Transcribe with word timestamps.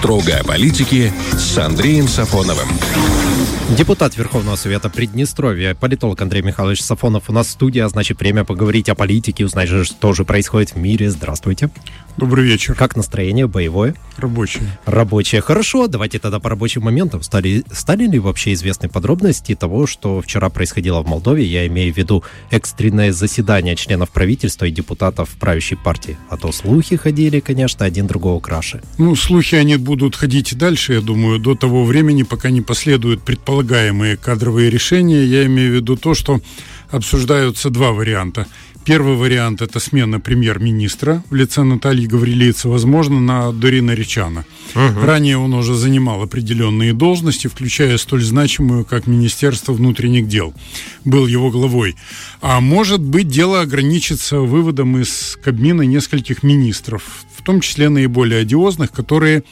Строго 0.00 0.38
о 0.38 0.44
политике 0.44 1.12
с 1.32 1.58
Андреем 1.58 2.08
Сафоновым. 2.08 2.68
Депутат 3.76 4.16
Верховного 4.16 4.56
Совета 4.56 4.88
Приднестровья, 4.88 5.74
политолог 5.74 6.20
Андрей 6.22 6.42
Михайлович 6.42 6.82
Сафонов 6.82 7.28
у 7.28 7.32
нас 7.34 7.48
в 7.48 7.50
студии, 7.50 7.80
а 7.80 7.88
значит 7.88 8.18
время 8.18 8.44
поговорить 8.44 8.88
о 8.88 8.94
политике, 8.94 9.44
узнать, 9.44 9.68
что 9.68 10.12
же 10.14 10.24
происходит 10.24 10.70
в 10.70 10.76
мире. 10.76 11.10
Здравствуйте. 11.10 11.68
Добрый 12.16 12.44
вечер. 12.44 12.74
Как 12.74 12.96
настроение 12.96 13.46
боевое? 13.46 13.94
Рабочее. 14.16 14.64
Рабочее. 14.84 15.40
Хорошо, 15.40 15.86
давайте 15.86 16.18
тогда 16.18 16.40
по 16.40 16.48
рабочим 16.50 16.82
моментам. 16.82 17.22
Стали, 17.22 17.64
стали 17.72 18.06
ли 18.06 18.18
вообще 18.18 18.54
известны 18.54 18.88
подробности 18.88 19.54
того, 19.54 19.86
что 19.86 20.20
вчера 20.20 20.50
происходило 20.50 21.00
в 21.02 21.06
Молдове? 21.06 21.44
Я 21.44 21.66
имею 21.68 21.94
в 21.94 21.96
виду 21.96 22.24
экстренное 22.50 23.12
заседание 23.12 23.76
членов 23.76 24.10
правительства 24.10 24.64
и 24.64 24.70
депутатов 24.72 25.30
правящей 25.38 25.78
партии. 25.78 26.18
А 26.28 26.36
то 26.36 26.50
слухи 26.52 26.96
ходили, 26.96 27.40
конечно, 27.40 27.86
один 27.86 28.06
другого 28.08 28.40
краше. 28.40 28.82
Ну, 28.98 29.14
слухи 29.14 29.54
они 29.54 29.76
будут 29.90 30.14
ходить 30.14 30.52
и 30.52 30.54
дальше, 30.54 30.92
я 30.92 31.00
думаю, 31.00 31.40
до 31.40 31.56
того 31.56 31.84
времени, 31.84 32.22
пока 32.22 32.50
не 32.50 32.60
последуют 32.60 33.22
предполагаемые 33.22 34.16
кадровые 34.16 34.70
решения. 34.70 35.24
Я 35.24 35.46
имею 35.46 35.72
в 35.72 35.74
виду 35.74 35.96
то, 35.96 36.14
что 36.14 36.40
обсуждаются 36.92 37.70
два 37.70 37.90
варианта– 37.90 38.46
Первый 38.84 39.14
вариант– 39.14 39.60
это 39.62 39.78
смена 39.78 40.20
премьер-министра 40.20 41.22
в 41.28 41.34
лице 41.34 41.62
Натальи 41.62 42.06
Гаврилицы, 42.06 42.68
возможно, 42.68 43.20
на 43.20 43.52
Дорина 43.52 43.90
Речана. 43.90 44.46
Угу. 44.74 45.04
Ранее 45.04 45.36
он 45.36 45.52
уже 45.52 45.74
занимал 45.74 46.22
определенные 46.22 46.94
должности, 46.94 47.46
включая 47.46 47.98
столь 47.98 48.24
значимую, 48.24 48.86
как 48.86 49.06
Министерство 49.06 49.74
внутренних 49.74 50.28
дел. 50.28 50.54
Был 51.04 51.26
его 51.26 51.50
главой. 51.50 51.94
А 52.40 52.60
может 52.60 53.02
быть, 53.02 53.28
дело 53.28 53.60
ограничится 53.60 54.38
выводом 54.40 54.98
из 54.98 55.38
Кабмина 55.44 55.82
нескольких 55.82 56.42
министров, 56.42 57.26
в 57.40 57.42
том 57.42 57.60
числе 57.60 57.88
наиболее 57.88 58.42
одиозных, 58.42 58.92
которые 58.92 59.44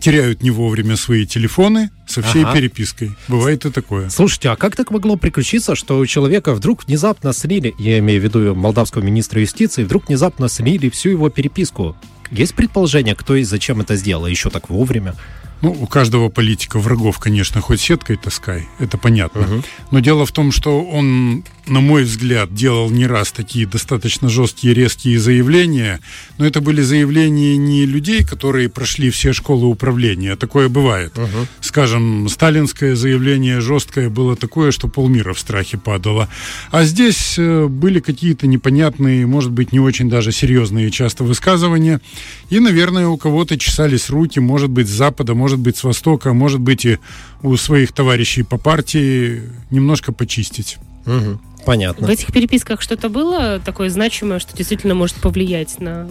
теряют 0.00 0.42
не 0.42 0.50
вовремя 0.50 0.96
свои 0.96 1.24
телефоны 1.26 1.90
со 2.06 2.20
всей 2.20 2.42
ага. 2.42 2.54
перепиской. 2.54 3.12
Бывает 3.28 3.64
и 3.64 3.70
такое. 3.70 4.10
Слушайте, 4.10 4.50
а 4.50 4.56
как 4.56 4.74
так 4.74 4.90
могло 4.90 5.16
приключиться, 5.16 5.76
что 5.76 5.98
у 5.98 6.06
человека 6.06 6.54
вдруг 6.54 6.84
внезапно 6.86 7.32
слили, 7.32 7.72
я 7.78 8.00
имею 8.00 8.20
в 8.20 8.24
виду 8.24 8.54
молдавского 8.54 9.02
министра 9.02 9.40
юстиции, 9.40 9.84
вдруг 9.84 10.08
внезапно 10.08 10.48
слили 10.48 10.88
всю 10.90 11.10
его 11.10 11.30
переписку? 11.30 11.96
Есть 12.32 12.54
предположение, 12.54 13.14
кто 13.14 13.36
и 13.36 13.44
зачем 13.44 13.80
это 13.80 13.94
сделал, 13.94 14.26
еще 14.26 14.50
так 14.50 14.68
вовремя? 14.68 15.14
Ну, 15.62 15.70
у 15.70 15.86
каждого 15.86 16.28
политика 16.28 16.78
врагов, 16.78 17.18
конечно, 17.18 17.60
хоть 17.60 17.80
сеткой 17.80 18.16
таскай, 18.16 18.68
это 18.78 18.98
понятно. 18.98 19.40
Угу. 19.42 19.62
Но 19.90 20.00
дело 20.00 20.26
в 20.26 20.32
том, 20.32 20.52
что 20.52 20.82
он, 20.82 21.44
на 21.66 21.80
мой 21.80 22.04
взгляд, 22.04 22.54
делал 22.54 22.90
не 22.90 23.06
раз 23.06 23.32
такие 23.32 23.66
достаточно 23.66 24.28
жесткие, 24.28 24.74
резкие 24.74 25.18
заявления, 25.18 26.00
но 26.36 26.46
это 26.46 26.60
были 26.60 26.82
заявления 26.82 27.56
не 27.56 27.86
людей, 27.86 28.22
которые 28.22 28.68
прошли 28.68 29.10
все 29.10 29.32
школы 29.32 29.66
управления, 29.66 30.36
такое 30.36 30.68
бывает. 30.68 31.16
Угу. 31.16 31.46
Скажем, 31.60 32.28
сталинское 32.28 32.94
заявление 32.94 33.60
жесткое 33.60 34.10
было 34.10 34.36
такое, 34.36 34.72
что 34.72 34.88
полмира 34.88 35.32
в 35.32 35.38
страхе 35.38 35.78
падало. 35.78 36.28
А 36.70 36.84
здесь 36.84 37.36
э, 37.38 37.66
были 37.66 38.00
какие-то 38.00 38.46
непонятные, 38.46 39.26
может 39.26 39.52
быть, 39.52 39.72
не 39.72 39.80
очень 39.80 40.10
даже 40.10 40.32
серьезные 40.32 40.90
часто 40.90 41.24
высказывания, 41.24 42.02
и, 42.50 42.60
наверное, 42.60 43.08
у 43.08 43.16
кого-то 43.16 43.58
чесались 43.58 44.10
руки, 44.10 44.38
может 44.38 44.68
быть, 44.68 44.86
с 44.86 44.92
запада, 44.92 45.34
может 45.34 45.45
быть, 45.58 45.76
с 45.76 45.84
Востока, 45.84 46.32
может 46.32 46.60
быть, 46.60 46.84
и 46.84 46.98
у 47.42 47.56
своих 47.56 47.92
товарищей 47.92 48.42
по 48.42 48.58
партии 48.58 49.42
немножко 49.70 50.12
почистить. 50.12 50.78
Угу. 51.06 51.40
Понятно. 51.64 52.06
В 52.06 52.10
этих 52.10 52.32
переписках 52.32 52.80
что-то 52.80 53.08
было 53.08 53.60
такое 53.64 53.90
значимое, 53.90 54.38
что 54.38 54.56
действительно 54.56 54.94
может 54.94 55.16
повлиять 55.16 55.80
на 55.80 56.08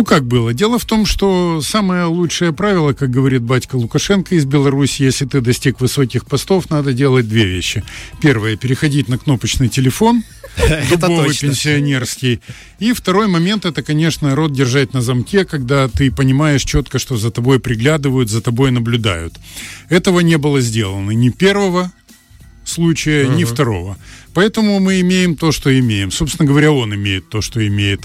ну, 0.00 0.04
как 0.04 0.24
было? 0.24 0.54
Дело 0.54 0.78
в 0.78 0.86
том, 0.86 1.04
что 1.04 1.60
самое 1.60 2.04
лучшее 2.04 2.54
правило, 2.54 2.94
как 2.94 3.10
говорит 3.10 3.42
батька 3.42 3.76
Лукашенко 3.76 4.34
из 4.34 4.46
Беларуси, 4.46 5.02
если 5.02 5.26
ты 5.26 5.42
достиг 5.42 5.78
высоких 5.78 6.24
постов, 6.24 6.70
надо 6.70 6.94
делать 6.94 7.28
две 7.28 7.44
вещи. 7.44 7.84
Первое, 8.22 8.56
переходить 8.56 9.08
на 9.08 9.18
кнопочный 9.18 9.68
телефон, 9.68 10.24
дубовый 10.90 11.36
пенсионерский. 11.36 12.40
И 12.78 12.94
второй 12.94 13.28
момент, 13.28 13.66
это, 13.66 13.82
конечно, 13.82 14.34
рот 14.34 14.54
держать 14.54 14.94
на 14.94 15.02
замке, 15.02 15.44
когда 15.44 15.86
ты 15.88 16.10
понимаешь 16.10 16.64
четко, 16.64 16.98
что 16.98 17.18
за 17.18 17.30
тобой 17.30 17.60
приглядывают, 17.60 18.30
за 18.30 18.40
тобой 18.40 18.70
наблюдают. 18.70 19.34
Этого 19.90 20.20
не 20.20 20.38
было 20.38 20.62
сделано 20.62 21.10
ни 21.10 21.28
первого 21.28 21.92
случая, 22.70 23.28
ни 23.28 23.44
второго. 23.44 23.96
Поэтому 24.32 24.78
мы 24.78 25.00
имеем 25.00 25.36
то, 25.36 25.52
что 25.52 25.76
имеем. 25.76 26.10
Собственно 26.10 26.48
говоря, 26.48 26.72
он 26.72 26.94
имеет 26.94 27.28
то, 27.28 27.40
что 27.40 27.66
имеет. 27.66 28.00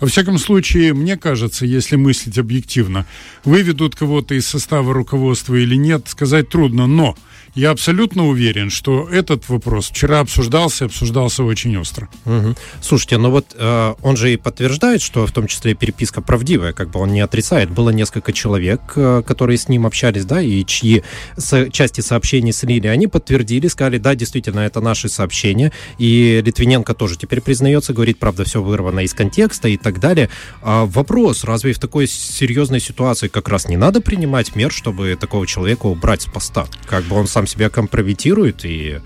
Во 0.00 0.06
всяком 0.06 0.38
случае, 0.38 0.92
мне 0.92 1.16
кажется, 1.16 1.64
если 1.64 1.96
мыслить 1.96 2.38
объективно, 2.38 3.06
выведут 3.44 3.96
кого-то 3.96 4.34
из 4.34 4.46
состава 4.46 4.92
руководства 4.92 5.54
или 5.54 5.76
нет, 5.76 6.08
сказать 6.08 6.48
трудно. 6.48 6.86
Но 6.86 7.16
я 7.54 7.70
абсолютно 7.70 8.26
уверен, 8.28 8.70
что 8.70 9.08
этот 9.08 9.48
вопрос 9.48 9.90
вчера 9.90 10.20
обсуждался, 10.20 10.86
обсуждался 10.86 11.44
очень 11.44 11.76
остро. 11.76 12.08
Угу. 12.24 12.54
Слушайте, 12.80 13.18
ну 13.18 13.30
вот 13.30 13.54
э, 13.54 13.94
он 14.00 14.16
же 14.16 14.32
и 14.32 14.36
подтверждает, 14.36 15.02
что 15.02 15.26
в 15.26 15.32
том 15.32 15.46
числе 15.46 15.74
переписка 15.74 16.22
правдивая, 16.22 16.72
как 16.72 16.90
бы 16.90 17.00
он 17.00 17.12
не 17.12 17.20
отрицает. 17.20 17.70
Было 17.70 17.90
несколько 17.90 18.32
человек, 18.32 18.80
э, 18.96 19.22
которые 19.26 19.58
с 19.58 19.68
ним 19.68 19.86
общались, 19.86 20.24
да, 20.24 20.40
и 20.40 20.64
чьи 20.64 21.02
с, 21.36 21.70
части 21.70 22.00
сообщений 22.00 22.52
слили, 22.52 22.86
они 22.86 23.06
подтвердили, 23.06 23.68
сказали, 23.68 23.98
да, 23.98 24.14
действительно, 24.14 24.60
это 24.60 24.80
наши 24.80 25.10
сообщения. 25.10 25.72
И 25.98 26.42
Литвиненко 26.44 26.94
тоже 26.94 27.16
теперь 27.18 27.42
признается, 27.42 27.92
говорит, 27.92 28.18
правда, 28.18 28.44
все 28.44 28.62
вырвано 28.62 29.00
из 29.00 29.12
контекста 29.12 29.68
и 29.68 29.76
так 29.76 30.00
далее. 30.00 30.30
А 30.62 30.86
вопрос, 30.86 31.44
разве 31.44 31.74
в 31.74 31.78
такой 31.78 32.06
серьезной 32.06 32.80
ситуации 32.80 33.28
как 33.28 33.48
раз 33.48 33.68
не 33.68 33.76
надо 33.76 34.00
принимать 34.00 34.56
мер, 34.56 34.72
чтобы 34.72 35.16
такого 35.20 35.46
человека 35.46 35.86
убрать 35.86 36.22
с 36.22 36.26
поста? 36.26 36.66
Как 36.86 37.04
бы 37.04 37.16
он 37.16 37.26
сам 37.26 37.41
сам 37.42 37.46
себя 37.46 37.68
компрометирует 37.68 38.64
и 38.64 39.00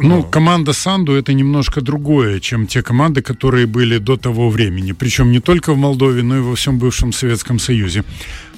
ну, 0.00 0.08
ну, 0.08 0.22
команда 0.24 0.72
Санду 0.72 1.12
это 1.12 1.34
немножко 1.34 1.80
другое, 1.80 2.40
чем 2.40 2.66
те 2.66 2.82
команды, 2.82 3.22
которые 3.22 3.66
были 3.66 3.98
до 3.98 4.16
того 4.16 4.50
времени. 4.50 4.92
Причем 4.92 5.30
не 5.30 5.40
только 5.40 5.72
в 5.72 5.76
Молдове, 5.76 6.22
но 6.22 6.36
и 6.36 6.40
во 6.40 6.54
всем 6.54 6.78
бывшем 6.78 7.12
Советском 7.12 7.60
Союзе. 7.60 8.02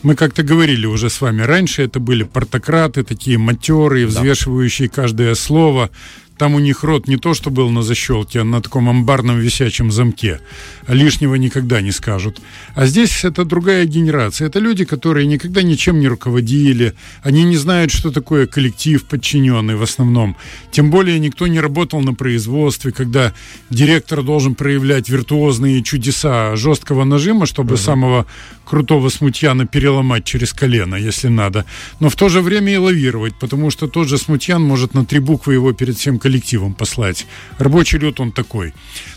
Мы 0.03 0.15
как-то 0.15 0.43
говорили 0.43 0.87
уже 0.87 1.11
с 1.11 1.21
вами 1.21 1.43
раньше, 1.43 1.83
это 1.83 2.01
были 2.01 2.25
портократы, 2.25 3.03
такие 3.03 3.37
матерые, 3.37 4.07
взвешивающие 4.07 4.89
каждое 4.89 5.35
слово, 5.35 5.91
там 6.39 6.55
у 6.55 6.59
них 6.59 6.85
рот 6.85 7.09
не 7.09 7.17
то, 7.17 7.35
что 7.35 7.51
был 7.51 7.71
на 7.71 7.83
защелке, 7.83 8.41
а 8.41 8.45
на 8.45 8.61
таком 8.61 8.89
амбарном 8.89 9.39
висячем 9.39 9.91
замке. 9.91 10.41
Лишнего 10.87 11.35
никогда 11.37 11.81
не 11.81 11.93
скажут. 11.93 12.41
А 12.75 12.87
здесь 12.87 13.25
это 13.25 13.45
другая 13.45 13.87
генерация. 13.87 14.49
Это 14.49 14.59
люди, 14.59 14.85
которые 14.85 15.27
никогда 15.27 15.63
ничем 15.63 15.99
не 15.99 16.09
руководили. 16.09 16.95
Они 17.23 17.45
не 17.45 17.57
знают, 17.57 17.91
что 17.91 18.11
такое 18.11 18.47
коллектив 18.47 19.03
подчиненный 19.05 19.77
в 19.77 19.83
основном. 19.83 20.37
Тем 20.71 20.91
более 20.91 21.19
никто 21.19 21.47
не 21.47 21.61
работал 21.61 22.01
на 22.01 22.15
производстве, 22.15 22.93
когда 22.93 23.33
директор 23.71 24.23
должен 24.23 24.55
проявлять 24.55 25.09
виртуозные 25.09 25.83
чудеса 25.83 26.55
жесткого 26.57 27.05
нажима, 27.05 27.47
чтобы 27.47 27.75
угу. 27.75 27.83
самого 27.83 28.27
крутого 28.67 29.09
смутьяна 29.09 29.67
переломать 29.67 30.25
через 30.25 30.53
колено, 30.53 30.97
если 30.97 31.29
надо. 31.29 31.65
Но 32.01 32.11
в 32.11 32.17
то 32.17 32.29
же 32.29 32.41
время 32.43 32.75
и 32.75 32.77
лавировать, 32.77 33.35
потому 33.37 33.71
что 33.71 33.87
тот 33.87 34.09
же 34.09 34.19
смутьян 34.19 34.63
может 34.63 34.95
на 34.95 35.05
три 35.05 35.21
буквы 35.21 35.55
его 35.55 35.73
перед 35.73 35.97
всем 35.97 36.19
коллективом 36.27 36.75
послать. 36.75 37.27
Рабочий 37.59 37.99
люд 37.99 38.21
он 38.21 38.33
такой. 38.33 38.73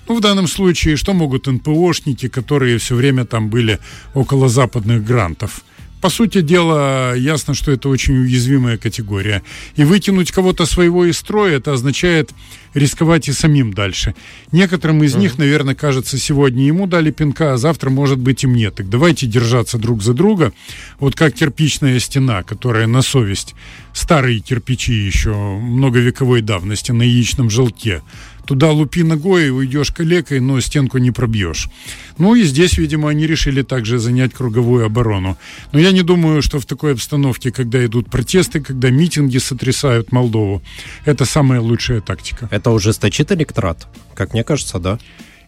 Ну, 0.07 0.15
в 0.15 0.21
данном 0.21 0.47
случае, 0.47 0.95
что 0.95 1.13
могут 1.13 1.47
НПОшники, 1.47 2.27
которые 2.27 2.77
все 2.77 2.95
время 2.95 3.25
там 3.25 3.49
были 3.49 3.79
около 4.13 4.47
западных 4.47 5.03
грантов? 5.03 5.63
по 6.01 6.09
сути 6.09 6.41
дела, 6.41 7.13
ясно, 7.15 7.53
что 7.53 7.71
это 7.71 7.89
очень 7.89 8.17
уязвимая 8.17 8.77
категория. 8.77 9.41
И 9.75 9.83
вытянуть 9.83 10.31
кого-то 10.31 10.65
своего 10.65 11.05
из 11.05 11.17
строя, 11.17 11.57
это 11.57 11.73
означает 11.73 12.31
рисковать 12.73 13.27
и 13.27 13.31
самим 13.31 13.73
дальше. 13.73 14.15
Некоторым 14.51 15.03
из 15.03 15.15
mm-hmm. 15.15 15.19
них, 15.19 15.37
наверное, 15.37 15.75
кажется, 15.75 16.17
сегодня 16.17 16.65
ему 16.65 16.87
дали 16.87 17.11
пинка, 17.11 17.53
а 17.53 17.57
завтра, 17.57 17.89
может 17.89 18.19
быть, 18.19 18.43
и 18.43 18.47
мне. 18.47 18.71
Так 18.71 18.89
давайте 18.89 19.27
держаться 19.27 19.77
друг 19.77 20.01
за 20.03 20.13
друга. 20.13 20.53
Вот 20.99 21.15
как 21.15 21.33
кирпичная 21.33 21.99
стена, 21.99 22.43
которая 22.43 22.87
на 22.87 23.01
совесть. 23.01 23.55
Старые 23.93 24.39
кирпичи 24.39 24.93
еще 24.93 25.33
многовековой 25.33 26.41
давности 26.41 26.91
на 26.91 27.03
яичном 27.03 27.49
желтке. 27.49 28.01
Туда 28.49 28.71
лупи 28.71 29.03
ногой 29.03 29.51
уйдешь 29.51 29.91
калекой, 29.91 30.39
но 30.39 30.59
стенку 30.59 30.97
не 30.97 31.11
пробьешь. 31.11 31.69
Ну 32.17 32.33
и 32.33 32.41
здесь, 32.41 32.79
видимо, 32.79 33.09
они 33.09 33.27
решили 33.27 33.61
также 33.61 33.99
занять 33.99 34.33
круговую 34.33 34.85
оборону. 34.85 35.37
Но 35.71 35.77
я 35.77 35.91
не 35.91 36.01
думаю, 36.01 36.41
что 36.41 36.59
в 36.59 36.65
такой 36.65 36.93
обстановке, 36.93 37.51
когда 37.51 37.85
идут 37.85 38.09
протесты, 38.09 38.59
когда 38.59 38.89
митинги 38.89 39.37
сотрясают 39.37 40.11
Молдову, 40.11 40.63
это 41.05 41.25
самая 41.25 41.61
лучшая 41.61 42.01
тактика. 42.01 42.49
Это 42.59 42.71
ужесточит 42.71 43.31
электорат, 43.31 43.87
как 44.15 44.33
мне 44.33 44.43
кажется, 44.43 44.79
да? 44.79 44.99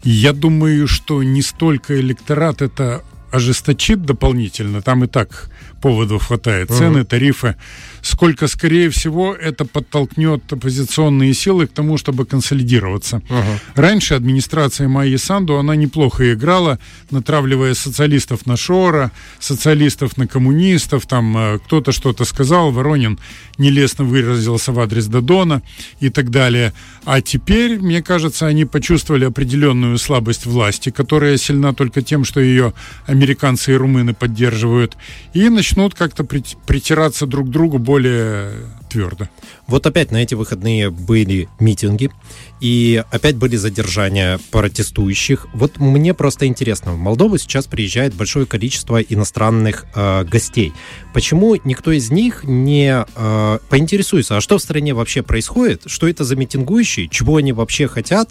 Я 0.02 0.31
думаю, 0.31 0.88
что 0.88 1.24
не 1.24 1.42
столько 1.42 2.00
электорат, 2.00 2.62
это 2.62 3.04
ожесточит 3.31 4.06
дополнительно, 4.06 4.81
там 4.81 5.04
и 5.04 5.08
так 5.08 5.52
поводов 5.81 6.28
хватает, 6.28 6.69
цены, 6.69 7.04
тарифы, 7.04 7.56
сколько, 8.01 8.48
скорее 8.48 8.89
всего, 8.89 9.33
это 9.33 9.66
подтолкнет 9.66 10.54
оппозиционные 10.54 11.33
силы 11.33 11.68
к 11.68 11.74
тому, 11.74 11.98
чтобы 11.98 12.25
консолидироваться. 12.25 13.22
Ага. 13.30 13.60
Раньше 13.75 14.13
администрация 14.16 14.88
Майи 14.88 15.18
Санду, 15.18 15.57
она 15.57 15.75
неплохо 15.75 16.33
играла, 16.33 16.80
натравливая 17.12 17.74
социалистов 17.74 18.45
на 18.45 18.57
Шора, 18.57 19.12
социалистов 19.39 20.18
на 20.18 20.28
коммунистов, 20.28 21.06
там 21.06 21.38
э, 21.38 21.60
кто-то 21.66 21.92
что-то 21.92 22.25
сказал, 22.25 22.72
Воронин 22.72 23.19
нелестно 23.57 24.06
выразился 24.06 24.72
в 24.72 24.80
адрес 24.80 25.07
Додона 25.07 25.62
и 26.00 26.10
так 26.10 26.30
далее. 26.30 26.74
А 27.06 27.22
теперь, 27.22 27.80
мне 27.80 28.01
кажется, 28.01 28.48
они 28.48 28.66
почувствовали 28.66 29.25
определенную 29.25 29.98
слабость 29.98 30.45
власти, 30.45 30.89
которая 30.92 31.38
сильна 31.38 31.74
только 31.74 32.01
тем, 32.01 32.25
что 32.25 32.39
ее 32.39 32.74
американцы 33.06 33.74
и 33.74 33.75
румыны 33.75 34.13
поддерживают, 34.13 34.98
и 35.34 35.50
начнут 35.71 35.95
как-то 35.95 36.25
притираться 36.25 37.25
друг 37.25 37.47
к 37.47 37.50
другу 37.50 37.77
более 37.77 38.51
твердо. 38.89 39.29
Вот 39.68 39.85
опять 39.85 40.12
на 40.12 40.18
эти 40.18 40.35
выходные 40.35 40.89
были 40.89 41.47
митинги, 41.62 42.12
и 42.59 43.01
опять 43.09 43.38
были 43.38 43.56
задержания 43.56 44.38
протестующих. 44.51 45.47
Вот 45.53 45.77
мне 45.77 46.13
просто 46.13 46.45
интересно, 46.45 46.91
в 46.91 46.97
Молдову 46.97 47.38
сейчас 47.38 47.68
приезжает 47.68 48.13
большое 48.13 48.45
количество 48.45 49.01
иностранных 49.01 49.85
э, 49.95 50.25
гостей. 50.25 50.73
Почему 51.13 51.56
никто 51.63 51.91
из 51.94 52.12
них 52.12 52.44
не 52.44 53.06
э, 53.15 53.59
поинтересуется, 53.69 54.35
а 54.35 54.41
что 54.41 54.57
в 54.57 54.62
стране 54.62 54.94
вообще 54.94 55.21
происходит, 55.21 55.83
что 55.85 56.09
это 56.09 56.25
за 56.25 56.35
митингующие, 56.35 57.07
чего 57.07 57.38
они 57.38 57.53
вообще 57.53 57.88
хотят, 57.88 58.29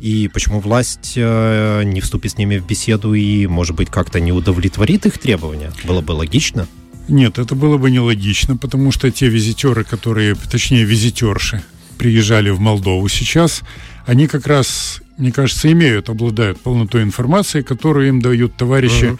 и 0.00 0.28
почему 0.28 0.60
власть 0.60 1.14
э, 1.16 1.82
не 1.84 2.00
вступит 2.00 2.32
с 2.32 2.38
ними 2.38 2.58
в 2.58 2.66
беседу 2.66 3.14
и, 3.14 3.46
может 3.46 3.76
быть, 3.76 3.90
как-то 3.90 4.20
не 4.20 4.32
удовлетворит 4.32 5.06
их 5.06 5.18
требования? 5.18 5.72
Было 5.84 6.00
бы 6.00 6.12
логично. 6.12 6.66
Нет, 7.08 7.38
это 7.38 7.54
было 7.54 7.76
бы 7.78 7.90
нелогично, 7.90 8.56
потому 8.56 8.92
что 8.92 9.10
те 9.10 9.28
визитеры, 9.28 9.84
которые, 9.84 10.34
точнее, 10.34 10.84
визитерши, 10.84 11.62
приезжали 11.98 12.50
в 12.50 12.60
Молдову 12.60 13.08
сейчас, 13.08 13.62
они 14.06 14.26
как 14.26 14.46
раз, 14.46 15.00
мне 15.16 15.32
кажется, 15.32 15.70
имеют, 15.70 16.08
обладают 16.08 16.60
полнотой 16.60 17.02
информации, 17.02 17.62
которую 17.62 18.08
им 18.08 18.20
дают 18.20 18.56
товарищи 18.56 19.04
uh-huh 19.04 19.18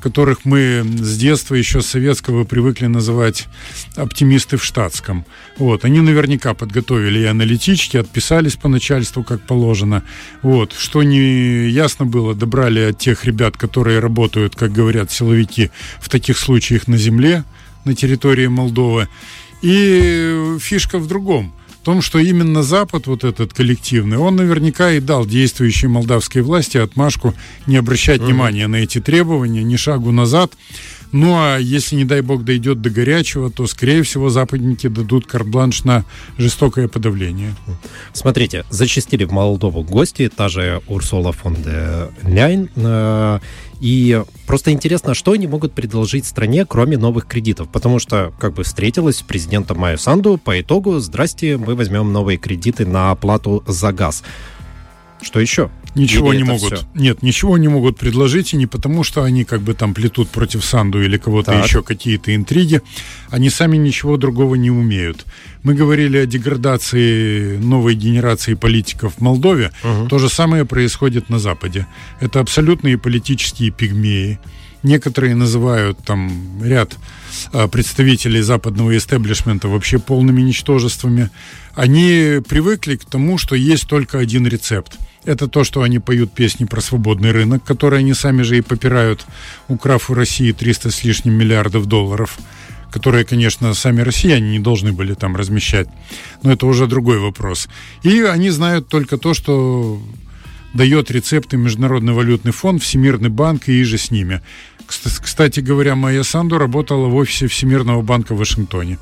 которых 0.00 0.44
мы 0.44 0.84
с 0.84 1.16
детства 1.16 1.54
еще 1.54 1.80
с 1.80 1.86
советского 1.86 2.44
привыкли 2.44 2.86
называть 2.86 3.48
оптимисты 3.96 4.56
в 4.56 4.64
штатском. 4.64 5.24
Вот, 5.58 5.84
они 5.84 6.00
наверняка 6.00 6.54
подготовили 6.54 7.20
и 7.20 7.24
аналитички, 7.24 7.96
отписались 7.96 8.56
по 8.56 8.68
начальству, 8.68 9.24
как 9.24 9.46
положено. 9.46 10.02
Вот, 10.42 10.72
что 10.72 11.02
не 11.02 11.68
ясно 11.68 12.04
было, 12.04 12.34
добрали 12.34 12.80
от 12.80 12.98
тех 12.98 13.24
ребят, 13.24 13.56
которые 13.56 13.98
работают, 14.00 14.54
как 14.54 14.72
говорят 14.72 15.10
силовики, 15.10 15.70
в 16.00 16.08
таких 16.08 16.38
случаях 16.38 16.86
на 16.88 16.96
земле, 16.96 17.44
на 17.84 17.94
территории 17.94 18.46
Молдовы. 18.46 19.08
И 19.62 20.56
фишка 20.60 20.98
в 20.98 21.06
другом– 21.06 21.52
том, 21.86 22.02
что 22.02 22.18
именно 22.18 22.64
Запад, 22.64 23.06
вот 23.06 23.22
этот 23.22 23.54
коллективный, 23.54 24.16
он 24.16 24.34
наверняка 24.34 24.90
и 24.90 24.98
дал 24.98 25.24
действующей 25.24 25.86
молдавской 25.86 26.42
власти 26.42 26.78
отмашку 26.78 27.32
не 27.68 27.76
обращать 27.76 28.20
mm-hmm. 28.20 28.24
внимания 28.24 28.66
на 28.66 28.76
эти 28.76 29.00
требования, 29.00 29.62
ни 29.62 29.76
шагу 29.76 30.10
назад. 30.10 30.54
Ну 31.12 31.34
а 31.36 31.58
если, 31.58 31.96
не 31.96 32.04
дай 32.04 32.20
бог, 32.20 32.44
дойдет 32.44 32.80
до 32.80 32.90
горячего, 32.90 33.50
то, 33.50 33.66
скорее 33.66 34.02
всего, 34.02 34.28
западники 34.28 34.88
дадут 34.88 35.26
карт-бланш 35.26 35.84
на 35.84 36.04
жестокое 36.36 36.88
подавление. 36.88 37.54
Смотрите, 38.12 38.64
зачастили 38.70 39.24
в 39.24 39.32
Молдову 39.32 39.82
гости, 39.82 40.28
та 40.28 40.48
же 40.48 40.82
Урсула 40.88 41.32
фон 41.32 41.54
де 41.54 42.08
Ляйн, 42.22 42.70
э, 42.74 43.38
и 43.80 44.22
просто 44.46 44.72
интересно, 44.72 45.14
что 45.14 45.32
они 45.32 45.46
могут 45.46 45.72
предложить 45.72 46.26
стране, 46.26 46.64
кроме 46.66 46.96
новых 46.96 47.26
кредитов. 47.26 47.68
Потому 47.68 47.98
что, 47.98 48.32
как 48.38 48.54
бы, 48.54 48.64
встретилась 48.64 49.18
с 49.18 49.22
президентом 49.22 49.78
Майю 49.78 49.98
Санду, 49.98 50.38
по 50.38 50.60
итогу, 50.60 50.98
здрасте, 50.98 51.56
мы 51.56 51.74
возьмем 51.74 52.12
новые 52.12 52.38
кредиты 52.38 52.86
на 52.86 53.10
оплату 53.10 53.62
за 53.66 53.92
газ. 53.92 54.22
Что 55.22 55.40
еще? 55.40 55.70
Ничего 55.96 56.32
или 56.32 56.42
не 56.42 56.44
могут. 56.44 56.74
Все? 56.74 56.86
Нет, 56.94 57.22
ничего 57.22 57.56
не 57.56 57.68
могут 57.68 57.96
предложить, 57.96 58.52
и 58.52 58.56
не 58.56 58.66
потому, 58.66 59.02
что 59.02 59.22
они 59.22 59.44
как 59.44 59.62
бы 59.62 59.72
там 59.72 59.94
плетут 59.94 60.28
против 60.28 60.64
Санду 60.64 61.02
или 61.02 61.16
кого-то 61.16 61.52
так. 61.52 61.66
еще 61.66 61.82
какие-то 61.82 62.34
интриги. 62.34 62.82
Они 63.30 63.48
сами 63.48 63.78
ничего 63.78 64.16
другого 64.16 64.56
не 64.56 64.70
умеют. 64.70 65.24
Мы 65.62 65.74
говорили 65.74 66.18
о 66.18 66.26
деградации 66.26 67.56
новой 67.56 67.94
генерации 67.94 68.54
политиков 68.54 69.14
в 69.16 69.20
Молдове. 69.20 69.72
Угу. 69.82 70.08
То 70.08 70.18
же 70.18 70.28
самое 70.28 70.66
происходит 70.66 71.30
на 71.30 71.38
Западе. 71.38 71.86
Это 72.20 72.40
абсолютные 72.40 72.98
политические 72.98 73.70
пигмеи. 73.70 74.38
Некоторые 74.82 75.34
называют 75.34 75.98
там 76.04 76.62
ряд 76.62 76.96
а, 77.52 77.66
представителей 77.66 78.42
западного 78.42 78.96
истеблишмента 78.96 79.68
вообще 79.68 79.98
полными 79.98 80.42
ничтожествами. 80.42 81.30
Они 81.74 82.40
привыкли 82.46 82.96
к 82.96 83.04
тому, 83.04 83.38
что 83.38 83.56
есть 83.56 83.88
только 83.88 84.18
один 84.18 84.46
рецепт– 84.46 84.98
это 85.26 85.48
то, 85.48 85.64
что 85.64 85.82
они 85.82 85.98
поют 85.98 86.32
песни 86.32 86.64
про 86.64 86.80
свободный 86.80 87.32
рынок, 87.32 87.64
который 87.64 87.98
они 87.98 88.14
сами 88.14 88.42
же 88.42 88.56
и 88.56 88.62
попирают, 88.62 89.26
украв 89.68 90.08
у 90.08 90.14
России 90.14 90.52
300 90.52 90.90
с 90.90 91.04
лишним 91.04 91.34
миллиардов 91.34 91.86
долларов, 91.86 92.38
которые, 92.90 93.24
конечно, 93.24 93.74
сами 93.74 94.00
россияне 94.00 94.50
не 94.52 94.58
должны 94.60 94.92
были 94.92 95.14
там 95.14 95.36
размещать. 95.36 95.88
Но 96.42 96.52
это 96.52 96.66
уже 96.66 96.86
другой 96.86 97.18
вопрос. 97.18 97.68
И 98.02 98.22
они 98.22 98.50
знают 98.50 98.88
только 98.88 99.18
то, 99.18 99.34
что 99.34 100.00
дает 100.72 101.10
рецепты 101.10 101.56
Международный 101.56 102.12
валютный 102.12 102.52
фонд, 102.52 102.82
Всемирный 102.82 103.30
банк 103.30 103.68
и 103.68 103.82
же 103.82 103.98
с 103.98 104.10
ними. 104.10 104.42
Кстати 104.86 105.60
говоря, 105.60 105.94
Майя 105.94 106.22
Санду 106.22 106.58
работала 106.58 107.08
в 107.08 107.16
офисе 107.16 107.46
Всемирного 107.46 108.02
банка 108.02 108.34
в 108.34 108.38
Вашингтоне. 108.38 108.98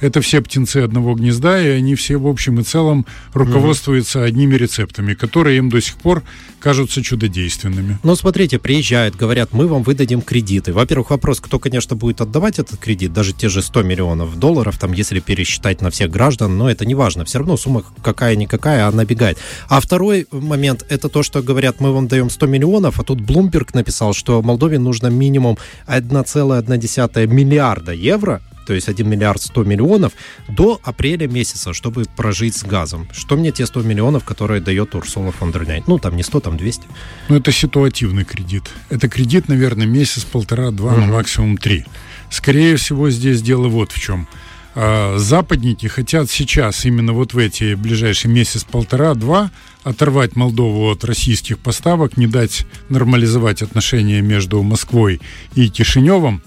Это 0.00 0.20
все 0.20 0.40
птенцы 0.40 0.78
одного 0.78 1.14
гнезда, 1.14 1.60
и 1.62 1.68
они 1.68 1.94
все 1.94 2.16
в 2.16 2.26
общем 2.26 2.60
и 2.60 2.62
целом 2.62 3.06
руководствуются 3.32 4.24
одними 4.24 4.54
рецептами, 4.54 5.14
которые 5.14 5.58
им 5.58 5.68
до 5.70 5.80
сих 5.80 5.96
пор 5.96 6.22
кажутся 6.60 7.02
чудодейственными. 7.02 7.98
Ну, 8.02 8.16
смотрите, 8.16 8.58
приезжают, 8.58 9.16
говорят, 9.16 9.52
мы 9.52 9.66
вам 9.66 9.82
выдадим 9.82 10.20
кредиты. 10.22 10.72
Во-первых, 10.72 11.10
вопрос, 11.10 11.40
кто, 11.40 11.58
конечно, 11.58 11.96
будет 11.96 12.20
отдавать 12.20 12.58
этот 12.58 12.78
кредит, 12.78 13.12
даже 13.12 13.32
те 13.32 13.48
же 13.48 13.62
100 13.62 13.82
миллионов 13.82 14.38
долларов, 14.38 14.78
там, 14.78 14.92
если 14.92 15.20
пересчитать 15.20 15.80
на 15.82 15.90
всех 15.90 16.10
граждан, 16.10 16.56
но 16.58 16.70
это 16.70 16.84
не 16.86 16.94
важно. 16.94 17.24
Все 17.24 17.38
равно 17.38 17.56
сумма 17.56 17.84
какая-никакая, 18.02 18.86
она 18.86 19.04
бегает. 19.04 19.38
А 19.68 19.80
второй 19.80 20.26
момент, 20.30 20.84
это 20.88 21.08
то, 21.08 21.22
что 21.22 21.42
говорят, 21.42 21.80
мы 21.80 21.92
вам 21.92 22.08
даем 22.08 22.30
100 22.30 22.46
миллионов, 22.46 23.00
а 23.00 23.04
тут 23.04 23.20
Блумберг 23.20 23.74
написал, 23.74 24.12
что 24.12 24.42
Молдове 24.42 24.78
нужно 24.78 25.08
минимум 25.08 25.58
1,1 25.86 27.26
миллиарда 27.26 27.92
евро, 27.92 28.42
то 28.68 28.74
есть 28.74 28.86
1 28.86 29.08
миллиард 29.08 29.40
100 29.40 29.64
миллионов, 29.64 30.12
до 30.46 30.78
апреля 30.84 31.26
месяца, 31.26 31.72
чтобы 31.72 32.04
прожить 32.16 32.54
с 32.54 32.64
газом. 32.64 33.08
Что 33.14 33.34
мне 33.34 33.50
те 33.50 33.64
100 33.64 33.80
миллионов, 33.80 34.24
которые 34.24 34.60
дает 34.60 34.94
Урсула 34.94 35.32
фон 35.32 35.52
дер 35.52 35.66
Ляйн? 35.66 35.84
Ну, 35.86 35.98
там 35.98 36.16
не 36.16 36.22
100, 36.22 36.40
там 36.40 36.58
200. 36.58 36.82
Ну, 37.30 37.36
это 37.36 37.50
ситуативный 37.50 38.26
кредит. 38.26 38.64
Это 38.90 39.08
кредит, 39.08 39.48
наверное, 39.48 39.86
месяц, 39.86 40.24
полтора, 40.24 40.70
два, 40.70 40.92
угу. 40.92 41.00
максимум 41.00 41.56
три. 41.56 41.86
Скорее 42.28 42.76
всего, 42.76 43.08
здесь 43.08 43.40
дело 43.40 43.68
вот 43.68 43.90
в 43.90 43.98
чем. 43.98 44.28
А, 44.74 45.16
западники 45.16 45.86
хотят 45.86 46.30
сейчас, 46.30 46.84
именно 46.84 47.14
вот 47.14 47.32
в 47.32 47.38
эти 47.38 47.72
ближайшие 47.72 48.30
месяц, 48.30 48.64
полтора, 48.64 49.14
два, 49.14 49.50
оторвать 49.82 50.36
Молдову 50.36 50.90
от 50.90 51.04
российских 51.04 51.58
поставок, 51.58 52.18
не 52.18 52.26
дать 52.26 52.66
нормализовать 52.90 53.62
отношения 53.62 54.20
между 54.20 54.62
Москвой 54.62 55.22
и 55.54 55.70
Кишиневым 55.70 56.42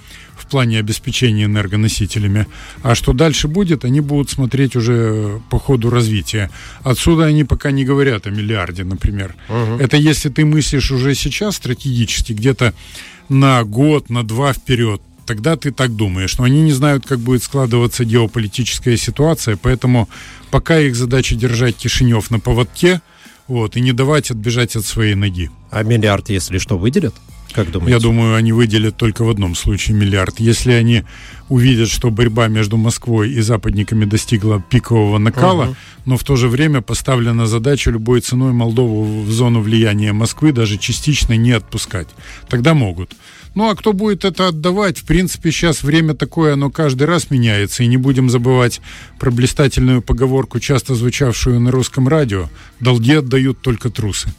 плане 0.52 0.80
обеспечения 0.80 1.46
энергоносителями. 1.46 2.46
А 2.84 2.94
что 2.94 3.14
дальше 3.14 3.48
будет, 3.48 3.86
они 3.86 4.02
будут 4.02 4.30
смотреть 4.30 4.76
уже 4.76 5.42
по 5.50 5.60
ходу 5.60 5.90
развития. 5.90 6.52
Отсюда 6.84 7.26
они 7.26 7.44
пока 7.44 7.72
не 7.72 7.86
говорят 7.86 8.28
о 8.28 8.30
миллиарде, 8.30 8.84
например. 8.84 9.36
Угу. 9.50 9.82
Это 9.82 9.98
если 9.98 10.30
ты 10.30 10.46
мыслишь 10.46 10.92
уже 10.92 11.16
сейчас 11.16 11.56
стратегически, 11.56 12.34
где-то 12.34 12.74
на 13.30 13.64
год, 13.64 14.10
на 14.10 14.24
два 14.24 14.54
вперед, 14.54 15.02
тогда 15.26 15.56
ты 15.56 15.72
так 15.72 15.96
думаешь. 15.96 16.38
Но 16.38 16.44
они 16.44 16.62
не 16.62 16.74
знают, 16.74 17.06
как 17.06 17.20
будет 17.20 17.44
складываться 17.44 18.04
геополитическая 18.04 18.98
ситуация, 18.98 19.56
поэтому 19.56 20.10
пока 20.50 20.80
их 20.80 20.96
задача 20.96 21.36
держать 21.36 21.78
Кишинев 21.78 22.30
на 22.32 22.40
поводке, 22.40 23.02
вот, 23.52 23.76
и 23.76 23.82
не 23.82 23.92
давать 23.92 24.32
отбежать 24.32 24.78
от 24.78 24.86
своей 24.86 25.14
ноги. 25.14 25.52
А 25.72 25.84
миллиард, 25.84 26.30
если 26.30 26.58
что, 26.58 26.78
выделят? 26.78 27.14
Как 27.52 27.70
думаете? 27.70 27.92
Я 27.92 28.00
думаю, 28.00 28.36
они 28.36 28.54
выделят 28.54 28.96
только 28.96 29.26
в 29.26 29.30
одном 29.30 29.56
случае 29.56 29.98
миллиард. 29.98 30.40
Если 30.40 30.72
они 30.72 31.04
увидят, 31.50 31.90
что 31.90 32.12
борьба 32.12 32.48
между 32.48 32.78
Москвой 32.78 33.30
и 33.32 33.42
западниками 33.42 34.06
достигла 34.06 34.64
пикового 34.70 35.18
накала, 35.18 35.66
угу. 35.66 35.76
но 36.06 36.18
в 36.18 36.24
то 36.24 36.38
же 36.38 36.48
время 36.48 36.82
поставлена 36.82 37.46
задача 37.46 37.92
любой 37.92 38.22
ценой 38.22 38.54
Молдову 38.54 39.24
в 39.24 39.30
зону 39.30 39.60
влияния 39.60 40.14
Москвы 40.14 40.54
даже 40.54 40.78
частично 40.78 41.34
не 41.34 41.52
отпускать. 41.52 42.08
Тогда 42.48 42.74
могут. 42.74 43.12
Ну, 43.54 43.70
а 43.70 43.76
кто 43.76 43.92
будет 43.92 44.24
это 44.24 44.48
отдавать? 44.48 44.98
В 44.98 45.04
принципе, 45.04 45.52
сейчас 45.52 45.84
время 45.84 46.14
такое, 46.14 46.54
оно 46.54 46.70
каждый 46.70 47.04
раз 47.04 47.30
меняется. 47.30 47.84
И 47.84 47.88
не 47.88 47.98
будем 47.98 48.30
забывать 48.30 48.82
про 49.20 49.30
блистательную 49.30 50.02
поговорку, 50.02 50.60
часто 50.60 50.96
звучавшую 50.96 51.60
на 51.60 51.72
русском 51.72 52.08
радио. 52.08 52.50
«Долги 52.80 53.14
отдают 53.14 53.62
только 53.62 53.90
трусы». 53.90 54.30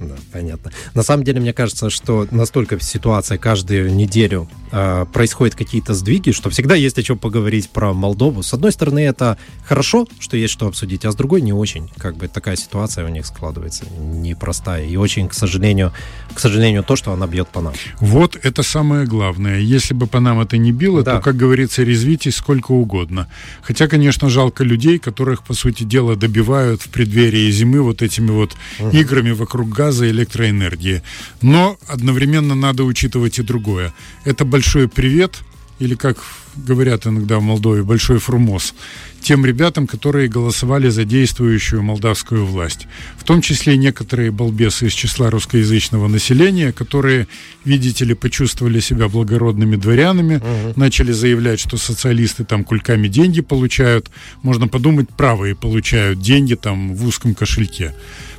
Да, 0.00 0.14
понятно. 0.32 0.72
На 0.94 1.02
самом 1.02 1.24
деле, 1.24 1.40
мне 1.40 1.52
кажется, 1.52 1.90
что 1.90 2.26
настолько 2.30 2.78
ситуация 2.80 3.38
каждую 3.38 3.94
неделю 3.94 4.48
э, 4.72 5.06
происходят 5.12 5.54
какие-то 5.54 5.94
сдвиги, 5.94 6.32
что 6.32 6.50
всегда 6.50 6.74
есть 6.74 6.98
о 6.98 7.02
чем 7.02 7.18
поговорить 7.18 7.70
про 7.70 7.92
Молдову. 7.92 8.42
С 8.42 8.52
одной 8.54 8.72
стороны, 8.72 9.00
это 9.00 9.38
хорошо, 9.64 10.06
что 10.20 10.36
есть 10.36 10.52
что 10.52 10.66
обсудить, 10.66 11.04
а 11.04 11.12
с 11.12 11.14
другой 11.16 11.42
не 11.42 11.52
очень. 11.52 11.90
Как 11.96 12.16
бы 12.16 12.28
такая 12.28 12.56
ситуация 12.56 13.04
у 13.04 13.08
них 13.08 13.26
складывается 13.26 13.84
непростая. 13.90 14.86
И 14.86 14.96
очень, 14.96 15.28
к 15.28 15.34
сожалению, 15.34 15.92
к 16.34 16.40
сожалению, 16.40 16.82
то, 16.82 16.96
что 16.96 17.12
она 17.12 17.26
бьет 17.26 17.48
по 17.48 17.60
нам. 17.60 17.74
Вот 18.00 18.36
это 18.42 18.62
самое 18.62 19.06
главное. 19.06 19.58
Если 19.58 19.94
бы 19.94 20.06
по 20.06 20.20
нам 20.20 20.40
это 20.40 20.58
не 20.58 20.72
било, 20.72 21.02
да. 21.02 21.16
то, 21.16 21.22
как 21.22 21.36
говорится, 21.36 21.82
резвитесь 21.82 22.36
сколько 22.36 22.72
угодно. 22.72 23.28
Хотя, 23.62 23.88
конечно, 23.88 24.28
жалко 24.28 24.64
людей, 24.64 24.98
которых, 24.98 25.42
по 25.42 25.54
сути 25.54 25.84
дела, 25.84 26.16
добивают 26.16 26.82
в 26.82 26.88
преддверии 26.88 27.50
зимы 27.50 27.80
вот 27.80 28.02
этими 28.02 28.30
вот 28.30 28.54
угу. 28.78 28.90
играми 28.90 29.30
вокруг 29.30 29.55
газа 29.64 30.06
и 30.06 30.10
электроэнергии. 30.10 31.02
Но 31.42 31.78
одновременно 31.86 32.54
надо 32.54 32.84
учитывать 32.84 33.38
и 33.38 33.42
другое. 33.42 33.92
Это 34.24 34.44
большой 34.44 34.88
привет, 34.88 35.42
или 35.78 35.94
как 35.94 36.18
говорят 36.56 37.06
иногда 37.06 37.38
в 37.38 37.42
Молдове, 37.42 37.82
большой 37.82 38.18
фрумоз, 38.18 38.74
тем 39.20 39.44
ребятам, 39.44 39.86
которые 39.86 40.28
голосовали 40.28 40.88
за 40.88 41.04
действующую 41.04 41.82
молдавскую 41.82 42.46
власть. 42.46 42.86
В 43.18 43.24
том 43.24 43.42
числе 43.42 43.76
некоторые 43.76 44.30
балбесы 44.30 44.86
из 44.86 44.92
числа 44.92 45.30
русскоязычного 45.30 46.08
населения, 46.08 46.72
которые, 46.72 47.28
видите 47.64 48.04
ли, 48.04 48.14
почувствовали 48.14 48.80
себя 48.80 49.08
благородными 49.08 49.76
дворянами, 49.76 50.36
угу. 50.36 50.80
начали 50.80 51.12
заявлять, 51.12 51.60
что 51.60 51.76
социалисты 51.76 52.44
там 52.44 52.64
кульками 52.64 53.08
деньги 53.08 53.40
получают. 53.40 54.10
Можно 54.42 54.68
подумать, 54.68 55.08
правые 55.10 55.54
получают 55.54 56.20
деньги 56.20 56.54
там 56.54 56.94
в 56.94 57.04
узком 57.06 57.34
кошельке. 57.34 57.94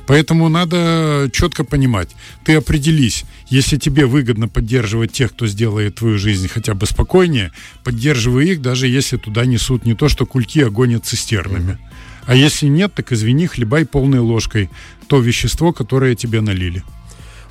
Поэтому 0.08 0.48
надо 0.48 1.28
четко 1.34 1.64
понимать, 1.64 2.08
ты 2.42 2.54
определись, 2.54 3.26
если 3.48 3.76
тебе 3.76 4.06
выгодно 4.06 4.48
поддерживать 4.48 5.12
тех, 5.12 5.32
кто 5.32 5.46
сделает 5.46 5.96
твою 5.96 6.16
жизнь 6.16 6.48
хотя 6.48 6.72
бы 6.72 6.86
спокойнее, 6.86 7.52
поддерживай 7.84 8.46
их, 8.46 8.62
даже 8.62 8.88
если 8.88 9.18
туда 9.18 9.44
несут 9.44 9.84
не 9.84 9.94
то, 9.94 10.08
что 10.08 10.24
кульки, 10.24 10.62
а 10.62 10.70
гонят 10.70 11.04
цистернами. 11.04 11.76
А 12.24 12.34
если 12.34 12.68
нет, 12.68 12.94
так 12.94 13.12
извини, 13.12 13.46
хлебай 13.48 13.84
полной 13.84 14.20
ложкой 14.20 14.70
то 15.08 15.20
вещество, 15.20 15.74
которое 15.74 16.14
тебе 16.14 16.40
налили. 16.40 16.82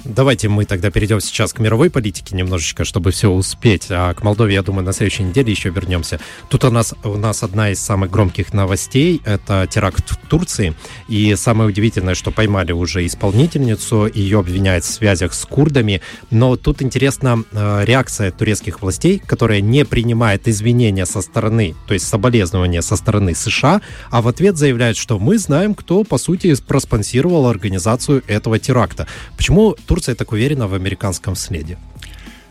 Давайте 0.07 0.47
мы 0.47 0.63
тогда 0.63 0.89
перейдем 0.89 1.19
сейчас 1.19 1.51
к 1.51 1.59
мировой 1.59 1.89
политике 1.89 2.33
немножечко, 2.33 2.85
чтобы 2.85 3.11
все 3.11 3.29
успеть. 3.29 3.87
А 3.89 4.13
к 4.13 4.23
Молдове, 4.23 4.53
я 4.53 4.61
думаю, 4.61 4.85
на 4.85 4.93
следующей 4.93 5.23
неделе 5.23 5.51
еще 5.51 5.69
вернемся. 5.69 6.21
Тут 6.47 6.63
у 6.63 6.71
нас, 6.71 6.95
у 7.03 7.17
нас 7.17 7.43
одна 7.43 7.71
из 7.71 7.81
самых 7.81 8.09
громких 8.09 8.53
новостей. 8.53 9.21
Это 9.25 9.67
теракт 9.69 10.09
в 10.09 10.15
Турции. 10.27 10.75
И 11.09 11.35
самое 11.35 11.69
удивительное, 11.69 12.15
что 12.15 12.31
поймали 12.31 12.71
уже 12.71 13.05
исполнительницу. 13.05 14.09
Ее 14.13 14.39
обвиняют 14.39 14.85
в 14.85 14.87
связях 14.87 15.33
с 15.33 15.45
курдами. 15.45 16.01
Но 16.31 16.55
тут 16.55 16.81
интересна 16.81 17.43
э, 17.51 17.83
реакция 17.83 18.31
турецких 18.31 18.81
властей, 18.81 19.19
которая 19.19 19.59
не 19.59 19.83
принимает 19.83 20.47
извинения 20.47 21.05
со 21.05 21.21
стороны, 21.21 21.75
то 21.85 21.93
есть 21.93 22.07
соболезнования 22.07 22.81
со 22.81 22.95
стороны 22.95 23.35
США, 23.35 23.81
а 24.09 24.21
в 24.21 24.29
ответ 24.29 24.55
заявляет, 24.55 24.95
что 24.95 25.19
мы 25.19 25.37
знаем, 25.37 25.75
кто, 25.75 26.05
по 26.05 26.17
сути, 26.17 26.55
проспонсировал 26.65 27.47
организацию 27.47 28.23
этого 28.27 28.57
теракта. 28.57 29.05
Почему 29.35 29.75
Турция 29.85 29.96
так 29.99 30.31
уверена 30.31 30.67
в 30.67 30.73
американском 30.73 31.35
следе? 31.35 31.77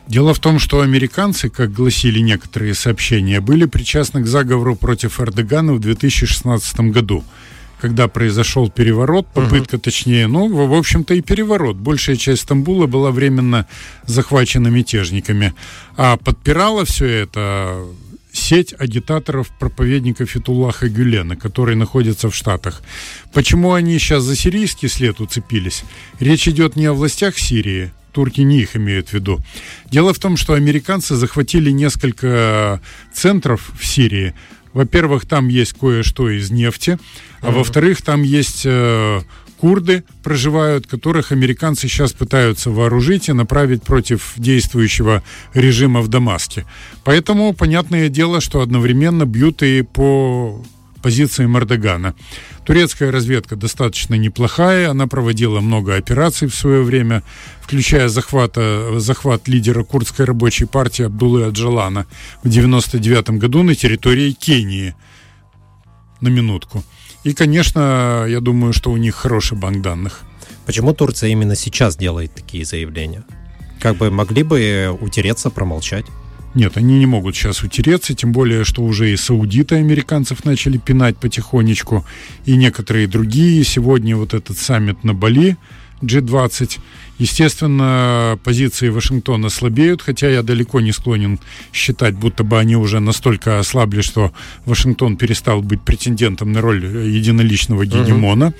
Дело 0.07 0.35
в 0.35 0.38
том, 0.38 0.61
что 0.61 0.83
американцы, 0.83 1.49
как 1.49 1.73
гласили 1.73 2.21
некоторые 2.21 2.75
сообщения, 2.75 3.41
были 3.41 3.65
причастны 3.65 4.23
к 4.23 4.26
заговору 4.26 4.76
против 4.76 5.21
Эрдогана 5.21 5.75
в 5.75 5.81
2016 5.81 6.81
году, 6.93 7.25
когда 7.81 8.07
произошел 8.07 8.71
переворот, 8.71 9.26
попытка, 9.26 9.76
uh-huh. 9.76 9.81
точнее, 9.81 10.26
ну, 10.29 10.49
в 10.49 10.75
общем-то 10.75 11.15
и 11.15 11.23
переворот. 11.23 11.76
Большая 11.76 12.15
часть 12.15 12.43
Стамбула 12.43 12.87
была 12.87 13.11
временно 13.11 13.67
захвачена 14.05 14.69
мятежниками, 14.69 15.55
а 15.97 16.17
подпирала 16.19 16.85
все 16.85 17.07
это 17.07 17.85
сеть 18.37 18.75
агитаторов, 18.78 19.49
проповедников 19.59 20.31
Фетуллаха 20.31 20.88
Гюлена, 20.88 21.37
которые 21.37 21.76
находятся 21.76 22.31
в 22.31 22.35
Штатах. 22.35 22.83
Почему 23.33 23.73
они 23.73 23.99
сейчас 23.99 24.23
за 24.23 24.37
сирийский 24.37 24.88
след 24.88 25.21
уцепились? 25.21 25.85
Речь 26.21 26.49
идет 26.49 26.76
не 26.76 26.87
о 26.87 26.93
властях 26.93 27.38
Сирии, 27.38 27.93
турки 28.12 28.43
не 28.43 28.61
их 28.61 28.76
имеют 28.76 29.09
в 29.09 29.12
виду. 29.14 29.40
Дело 29.90 30.12
в 30.12 30.19
том, 30.19 30.37
что 30.37 30.55
американцы 30.55 31.16
захватили 31.16 31.71
несколько 31.71 32.81
центров 33.12 33.73
в 33.78 33.85
Сирии. 33.85 34.35
Во-первых, 34.73 35.26
там 35.26 35.49
есть 35.49 35.73
кое-что 35.73 36.31
из 36.31 36.50
нефти, 36.50 36.99
а 37.40 37.47
mm-hmm. 37.47 37.52
во-вторых, 37.52 38.02
там 38.02 38.23
есть 38.23 38.62
э, 38.66 39.21
курды 39.58 40.04
проживают, 40.22 40.86
которых 40.86 41.32
американцы 41.32 41.88
сейчас 41.88 42.12
пытаются 42.12 42.70
вооружить 42.70 43.28
и 43.28 43.32
направить 43.32 43.82
против 43.82 44.34
действующего 44.36 45.22
режима 45.54 46.00
в 46.00 46.08
Дамаске. 46.08 46.64
Поэтому 47.04 47.52
понятное 47.52 48.08
дело, 48.08 48.40
что 48.40 48.60
одновременно 48.60 49.25
бьют 49.25 49.62
и 49.62 49.82
по 49.82 50.62
позиции 51.02 51.46
Мардагана. 51.46 52.14
Турецкая 52.64 53.12
разведка 53.12 53.54
достаточно 53.54 54.16
неплохая, 54.16 54.90
она 54.90 55.06
проводила 55.06 55.60
много 55.60 55.94
операций 55.94 56.48
в 56.48 56.54
свое 56.56 56.82
время, 56.82 57.22
включая 57.60 58.08
захвата, 58.08 58.98
захват 58.98 59.46
лидера 59.46 59.84
курдской 59.84 60.25
рабочей 60.25 60.64
партии 60.64 61.04
Абдулы 61.04 61.44
Аджалана 61.44 62.06
в 62.42 62.48
99 62.48 63.30
году 63.38 63.62
на 63.62 63.76
территории 63.76 64.32
Кении. 64.32 64.96
На 66.20 66.26
минутку. 66.26 66.82
И, 67.26 67.35
конечно, 67.35 68.25
я 68.28 68.38
думаю, 68.38 68.73
что 68.73 68.92
у 68.92 68.97
них 68.97 69.16
хороший 69.16 69.59
банк 69.59 69.83
данных. 69.83 70.21
Почему 70.64 70.95
Турция 70.95 71.30
именно 71.30 71.56
сейчас 71.56 71.97
делает 71.97 72.33
такие 72.33 72.64
заявления? 72.64 73.25
Как 73.80 73.97
бы 73.97 74.12
могли 74.12 74.45
бы 74.45 74.97
утереться, 75.00 75.50
промолчать? 75.50 76.04
Нет, 76.54 76.76
они 76.76 77.00
не 77.00 77.06
могут 77.06 77.35
сейчас 77.35 77.64
утереться, 77.64 78.14
тем 78.14 78.30
более, 78.30 78.62
что 78.62 78.85
уже 78.85 79.12
и 79.12 79.16
саудиты 79.16 79.75
американцев 79.75 80.45
начали 80.45 80.78
пинать 80.78 81.16
потихонечку, 81.16 82.06
и 82.45 82.54
некоторые 82.54 83.09
другие. 83.09 83.64
Сегодня 83.64 84.16
вот 84.16 84.33
этот 84.33 84.56
саммит 84.56 85.02
на 85.02 85.12
Бали, 85.12 85.56
G20, 86.02 86.78
Естественно, 87.18 88.38
позиции 88.44 88.90
Вашингтона 88.90 89.49
слабеют, 89.49 90.02
хотя 90.02 90.28
я 90.28 90.42
далеко 90.42 90.80
не 90.80 90.92
склонен 90.92 91.40
считать, 91.73 92.14
будто 92.14 92.44
бы 92.44 92.58
они 92.58 92.76
уже 92.76 93.00
настолько 93.00 93.58
ослабли, 93.58 94.02
что 94.02 94.32
Вашингтон 94.66 95.16
перестал 95.16 95.62
быть 95.62 95.80
претендентом 95.80 96.52
на 96.52 96.61
роль 96.61 96.85
единоличного 96.85 97.87
гегемона. 97.87 98.52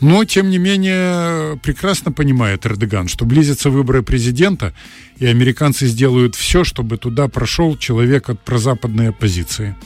Но, 0.00 0.24
тем 0.24 0.48
не 0.48 0.56
менее, 0.56 1.58
прекрасно 1.58 2.10
понимает 2.10 2.64
Эрдоган, 2.64 3.08
что 3.08 3.26
близятся 3.26 3.68
выборы 3.68 4.02
президента, 4.02 4.72
и 5.18 5.26
американцы 5.26 5.86
сделают 5.86 6.36
все, 6.36 6.64
чтобы 6.64 6.96
туда 6.96 7.28
прошел 7.28 7.76
человек 7.76 8.30
от 8.30 8.40
прозападной 8.40 9.10
оппозиции. 9.10 9.76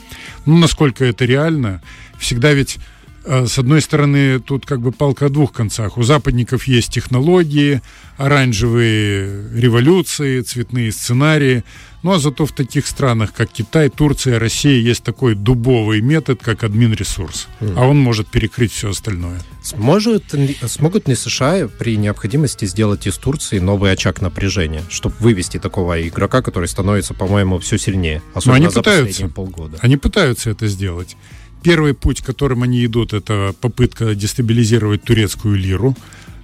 Ну, 0.45 0.57
насколько 0.57 1.03
это 1.03 1.25
реально, 1.25 1.81
всегда 2.17 2.53
ведь 2.53 2.77
с 3.25 3.57
одной 3.57 3.81
стороны, 3.81 4.39
тут 4.39 4.65
как 4.65 4.81
бы 4.81 4.91
палка 4.91 5.25
о 5.25 5.29
двух 5.29 5.51
концах. 5.51 5.97
У 5.97 6.03
западников 6.03 6.67
есть 6.67 6.93
технологии, 6.93 7.81
оранжевые 8.17 9.49
революции, 9.53 10.41
цветные 10.41 10.91
сценарии. 10.91 11.63
Ну 12.03 12.11
а 12.11 12.19
зато 12.19 12.45
в 12.45 12.51
таких 12.51 12.85
странах, 12.85 13.33
как 13.33 13.49
Китай, 13.49 13.89
Турция, 13.89 14.37
Россия, 14.37 14.79
есть 14.79 15.03
такой 15.03 15.33
дубовый 15.33 16.01
метод, 16.01 16.39
как 16.39 16.63
админ-ресурс. 16.63 17.47
Mm. 17.61 17.73
А 17.75 17.87
он 17.87 17.97
может 17.97 18.27
перекрыть 18.27 18.71
все 18.71 18.91
остальное. 18.91 19.41
Сможет, 19.63 20.35
смогут 20.67 21.07
ли 21.07 21.15
США 21.15 21.67
при 21.67 21.97
необходимости 21.97 22.65
сделать 22.65 23.07
из 23.07 23.17
Турции 23.17 23.57
новый 23.57 23.91
очаг 23.91 24.21
напряжения, 24.21 24.83
чтобы 24.89 25.15
вывести 25.19 25.57
такого 25.57 26.07
игрока, 26.07 26.43
который 26.43 26.67
становится, 26.67 27.15
по-моему, 27.15 27.57
все 27.57 27.79
сильнее? 27.79 28.21
Особенно 28.35 28.59
Но 28.59 28.65
они 28.65 28.69
за 28.71 28.79
пытаются. 28.81 29.27
полгода. 29.27 29.79
Они 29.81 29.97
пытаются 29.97 30.51
это 30.51 30.67
сделать. 30.67 31.17
Первый 31.65 31.95
путь, 31.95 32.21
которым 32.21 32.61
они 32.61 32.85
идут, 32.85 33.13
это 33.13 33.55
попытка 33.59 34.13
дестабилизировать 34.13 35.01
турецкую 35.01 35.55
лиру. 35.55 35.95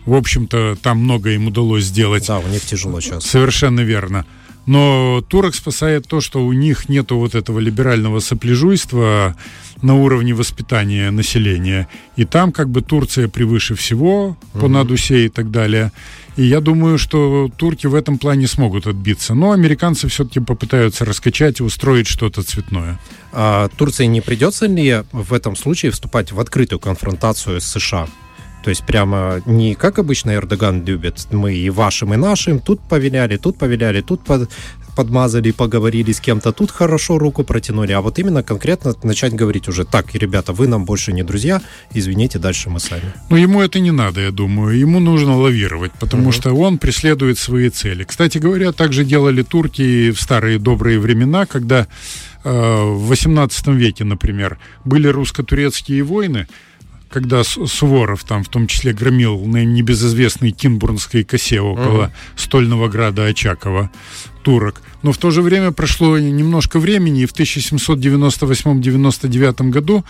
В 0.07 0.15
общем-то, 0.15 0.77
там 0.81 0.97
много 0.97 1.29
им 1.29 1.45
удалось 1.45 1.83
сделать. 1.83 2.25
Да, 2.25 2.39
у 2.39 2.47
них 2.47 2.65
тяжело 2.65 2.99
сейчас. 2.99 3.23
Совершенно 3.23 3.81
верно. 3.81 4.25
Но 4.71 5.21
турок 5.27 5.53
спасает 5.53 6.07
то, 6.07 6.21
что 6.21 6.45
у 6.45 6.53
них 6.53 6.87
нету 6.87 7.17
вот 7.17 7.35
этого 7.35 7.59
либерального 7.59 8.21
сопляжуйства 8.21 9.35
на 9.81 9.95
уровне 9.95 10.33
воспитания 10.33 11.11
населения. 11.11 11.89
И 12.15 12.23
там 12.23 12.53
как 12.53 12.69
бы 12.69 12.81
Турция 12.81 13.27
превыше 13.27 13.75
всего 13.75 14.37
по 14.53 14.69
надусе 14.69 15.25
и 15.25 15.27
так 15.27 15.51
далее. 15.51 15.91
И 16.37 16.43
я 16.43 16.61
думаю, 16.61 16.97
что 16.97 17.49
турки 17.57 17.85
в 17.85 17.95
этом 17.95 18.17
плане 18.17 18.47
смогут 18.47 18.87
отбиться. 18.87 19.33
Но 19.33 19.51
американцы 19.51 20.07
все-таки 20.07 20.39
попытаются 20.39 21.03
раскачать 21.03 21.59
и 21.59 21.63
устроить 21.63 22.07
что-то 22.07 22.41
цветное. 22.41 22.97
А 23.33 23.67
Турции 23.75 24.05
не 24.05 24.21
придется 24.21 24.67
ли 24.67 25.03
в 25.11 25.33
этом 25.33 25.57
случае 25.57 25.91
вступать 25.91 26.31
в 26.31 26.39
открытую 26.39 26.79
конфронтацию 26.79 27.59
с 27.59 27.65
США? 27.65 28.07
То 28.63 28.69
есть 28.69 28.85
прямо 28.85 29.41
не 29.45 29.75
как 29.75 29.99
обычно 29.99 30.35
Эрдоган 30.35 30.85
любит, 30.85 31.27
мы 31.31 31.53
и 31.55 31.69
вашим, 31.69 32.13
и 32.13 32.17
нашим, 32.17 32.59
тут 32.59 32.79
повеляли, 32.81 33.37
тут 33.37 33.57
повеляли, 33.57 34.01
тут 34.01 34.23
под, 34.23 34.49
подмазали, 34.95 35.51
поговорили 35.51 36.11
с 36.11 36.19
кем-то, 36.19 36.51
тут 36.51 36.71
хорошо 36.71 37.17
руку 37.17 37.43
протянули, 37.43 37.91
а 37.91 38.01
вот 38.01 38.19
именно 38.19 38.43
конкретно 38.43 38.93
начать 39.03 39.33
говорить 39.33 39.67
уже, 39.67 39.83
так, 39.85 40.13
ребята, 40.13 40.53
вы 40.53 40.67
нам 40.67 40.85
больше 40.85 41.13
не 41.13 41.23
друзья, 41.23 41.61
извините, 41.93 42.39
дальше 42.39 42.69
мы 42.69 42.79
сами. 42.79 43.13
Но 43.29 43.37
ему 43.37 43.61
это 43.61 43.79
не 43.79 43.91
надо, 43.91 44.21
я 44.21 44.31
думаю, 44.31 44.77
ему 44.77 44.99
нужно 44.99 45.37
лавировать, 45.37 45.91
потому 45.99 46.23
угу. 46.23 46.31
что 46.31 46.53
он 46.53 46.77
преследует 46.77 47.37
свои 47.39 47.69
цели. 47.69 48.03
Кстати 48.03 48.37
говоря, 48.37 48.71
также 48.71 49.05
делали 49.05 49.43
турки 49.43 50.11
в 50.11 50.21
старые 50.21 50.59
добрые 50.59 50.99
времена, 50.99 51.45
когда 51.45 51.87
э, 52.43 52.49
в 52.51 53.07
18 53.07 53.67
веке, 53.67 54.03
например, 54.03 54.59
были 54.85 55.07
русско-турецкие 55.07 56.03
войны, 56.03 56.47
когда 57.11 57.43
Суворов 57.43 58.23
там 58.23 58.43
в 58.43 58.49
том 58.49 58.67
числе 58.67 58.93
громил 58.93 59.43
на 59.45 59.65
небезызвестной 59.65 60.51
Кинбурнской 60.51 61.23
косе 61.23 61.59
около 61.59 62.05
uh-huh. 62.05 62.11
стольного 62.35 62.87
града 62.87 63.25
Очакова 63.25 63.89
турок. 64.43 64.81
Но 65.03 65.11
в 65.11 65.17
то 65.17 65.31
же 65.31 65.41
время 65.41 65.71
прошло 65.71 66.17
немножко 66.17 66.79
времени, 66.79 67.21
и 67.21 67.25
в 67.25 67.33
1798-99 67.33 69.69
году, 69.69 70.05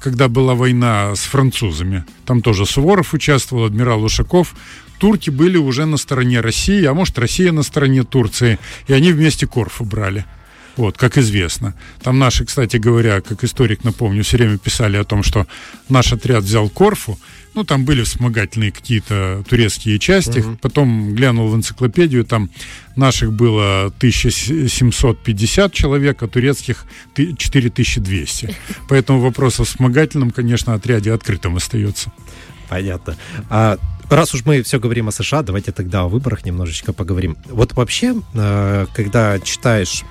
когда 0.00 0.28
была 0.28 0.54
война 0.54 1.14
с 1.14 1.20
французами, 1.20 2.04
там 2.24 2.40
тоже 2.42 2.66
Суворов 2.66 3.14
участвовал, 3.14 3.66
адмирал 3.66 4.02
Ушаков, 4.02 4.56
турки 4.98 5.30
были 5.30 5.56
уже 5.56 5.84
на 5.84 5.98
стороне 5.98 6.40
России, 6.40 6.84
а 6.84 6.94
может 6.94 7.16
Россия 7.18 7.52
на 7.52 7.62
стороне 7.62 8.02
Турции, 8.02 8.58
и 8.88 8.92
они 8.92 9.12
вместе 9.12 9.46
Корфу 9.46 9.84
брали. 9.84 10.24
Вот, 10.76 10.98
как 10.98 11.16
известно. 11.18 11.74
Там 12.02 12.18
наши, 12.18 12.44
кстати 12.44 12.76
говоря, 12.76 13.20
как 13.20 13.42
историк 13.44 13.84
напомню, 13.84 14.22
все 14.22 14.36
время 14.36 14.58
писали 14.58 14.96
о 14.96 15.04
том, 15.04 15.22
что 15.22 15.46
наш 15.88 16.12
отряд 16.12 16.44
взял 16.44 16.68
Корфу, 16.68 17.18
ну, 17.56 17.64
там 17.64 17.86
были 17.86 18.02
вспомогательные 18.02 18.70
какие-то 18.70 19.42
турецкие 19.48 19.98
части. 19.98 20.40
Угу. 20.40 20.58
Потом 20.60 21.14
глянул 21.14 21.48
в 21.48 21.56
энциклопедию, 21.56 22.22
там 22.24 22.50
наших 22.96 23.32
было 23.32 23.86
1750 23.86 25.72
человек, 25.72 26.22
а 26.22 26.28
турецких 26.28 26.84
4200. 27.14 28.54
Поэтому 28.90 29.20
вопрос 29.20 29.58
о 29.58 29.64
вспомогательном, 29.64 30.32
конечно, 30.32 30.74
отряде 30.74 31.12
открытым 31.14 31.56
остается. 31.56 32.12
Понятно. 32.68 33.16
А 33.48 33.78
Раз 34.08 34.34
уж 34.34 34.44
мы 34.44 34.62
все 34.62 34.78
говорим 34.78 35.08
о 35.08 35.10
США, 35.10 35.42
давайте 35.42 35.72
тогда 35.72 36.02
о 36.02 36.08
выборах 36.08 36.44
немножечко 36.44 36.92
поговорим. 36.92 37.36
Вот 37.46 37.72
вообще, 37.72 38.14
э, 38.34 38.86
когда 38.94 39.40
читаешь 39.40 40.04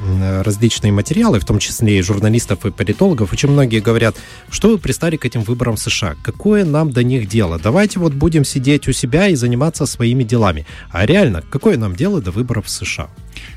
различные 0.43 0.91
материалы, 0.91 1.39
в 1.39 1.45
том 1.45 1.59
числе 1.59 1.99
и 1.99 2.01
журналистов, 2.01 2.65
и 2.65 2.71
политологов, 2.71 3.31
очень 3.31 3.49
многие 3.49 3.79
говорят, 3.79 4.17
что 4.49 4.67
вы 4.67 4.79
пристали 4.79 5.15
к 5.15 5.25
этим 5.25 5.43
выборам 5.43 5.77
в 5.77 5.79
США, 5.79 6.15
какое 6.23 6.65
нам 6.65 6.91
до 6.91 7.03
них 7.03 7.29
дело? 7.29 7.57
Давайте 7.57 7.99
вот 7.99 8.13
будем 8.13 8.43
сидеть 8.43 8.87
у 8.89 8.91
себя 8.91 9.29
и 9.29 9.35
заниматься 9.35 9.85
своими 9.85 10.23
делами. 10.23 10.65
А 10.91 11.05
реально, 11.05 11.41
какое 11.49 11.77
нам 11.77 11.95
дело 11.95 12.21
до 12.21 12.31
выборов 12.31 12.65
в 12.65 12.69
США? 12.69 13.07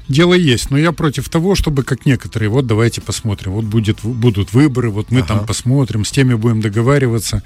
Дело 0.08 0.32
есть, 0.32 0.70
но 0.70 0.78
я 0.78 0.92
против 0.92 1.28
того, 1.28 1.54
чтобы, 1.54 1.82
как 1.82 2.06
некоторые, 2.06 2.48
вот 2.48 2.66
давайте 2.66 3.02
посмотрим, 3.02 3.52
вот 3.52 3.66
будет, 3.66 3.98
будут 4.02 4.54
выборы, 4.54 4.90
вот 4.90 5.10
мы 5.10 5.20
ага. 5.20 5.28
там 5.28 5.46
посмотрим, 5.46 6.04
с 6.04 6.10
теми 6.10 6.34
будем 6.34 6.62
договариваться. 6.62 7.42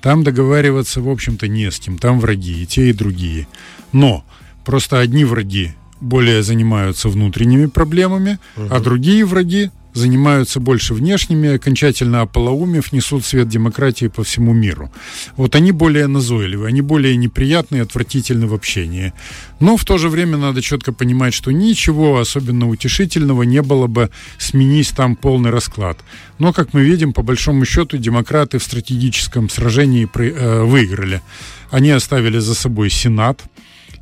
Там 0.00 0.24
договариваться, 0.24 1.02
в 1.02 1.08
общем-то, 1.08 1.46
не 1.48 1.70
с 1.70 1.78
кем. 1.78 1.98
Там 1.98 2.20
враги, 2.20 2.62
и 2.62 2.66
те, 2.66 2.90
и 2.90 2.92
другие. 2.92 3.46
Но 3.92 4.24
просто 4.64 4.98
одни 4.98 5.24
враги 5.24 5.74
более 6.00 6.42
занимаются 6.42 7.08
внутренними 7.08 7.66
проблемами, 7.66 8.38
угу. 8.56 8.68
а 8.70 8.80
другие 8.80 9.24
враги 9.24 9.70
занимаются 9.96 10.60
больше 10.60 10.94
внешними, 10.94 11.54
окончательно 11.54 12.20
ополоумев, 12.20 12.92
несут 12.92 13.24
свет 13.24 13.48
демократии 13.48 14.08
по 14.08 14.22
всему 14.22 14.52
миру. 14.52 14.92
Вот 15.36 15.54
они 15.54 15.72
более 15.72 16.06
назойливы, 16.06 16.66
они 16.66 16.82
более 16.82 17.16
неприятные, 17.16 17.82
отвратительны 17.82 18.46
в 18.46 18.54
общении. 18.54 19.12
Но 19.58 19.76
в 19.76 19.84
то 19.84 19.98
же 19.98 20.08
время 20.08 20.36
надо 20.36 20.62
четко 20.62 20.92
понимать, 20.92 21.34
что 21.34 21.50
ничего 21.50 22.18
особенно 22.18 22.68
утешительного 22.68 23.42
не 23.42 23.62
было 23.62 23.86
бы, 23.86 24.10
сменить 24.38 24.92
там 24.94 25.16
полный 25.16 25.50
расклад. 25.50 25.98
Но, 26.38 26.52
как 26.52 26.74
мы 26.74 26.84
видим, 26.84 27.12
по 27.12 27.22
большому 27.22 27.64
счету, 27.64 27.96
демократы 27.96 28.58
в 28.58 28.62
стратегическом 28.62 29.48
сражении 29.48 30.08
э, 30.14 30.62
выиграли. 30.62 31.22
Они 31.70 31.90
оставили 31.90 32.38
за 32.38 32.54
собой 32.54 32.90
Сенат, 32.90 33.42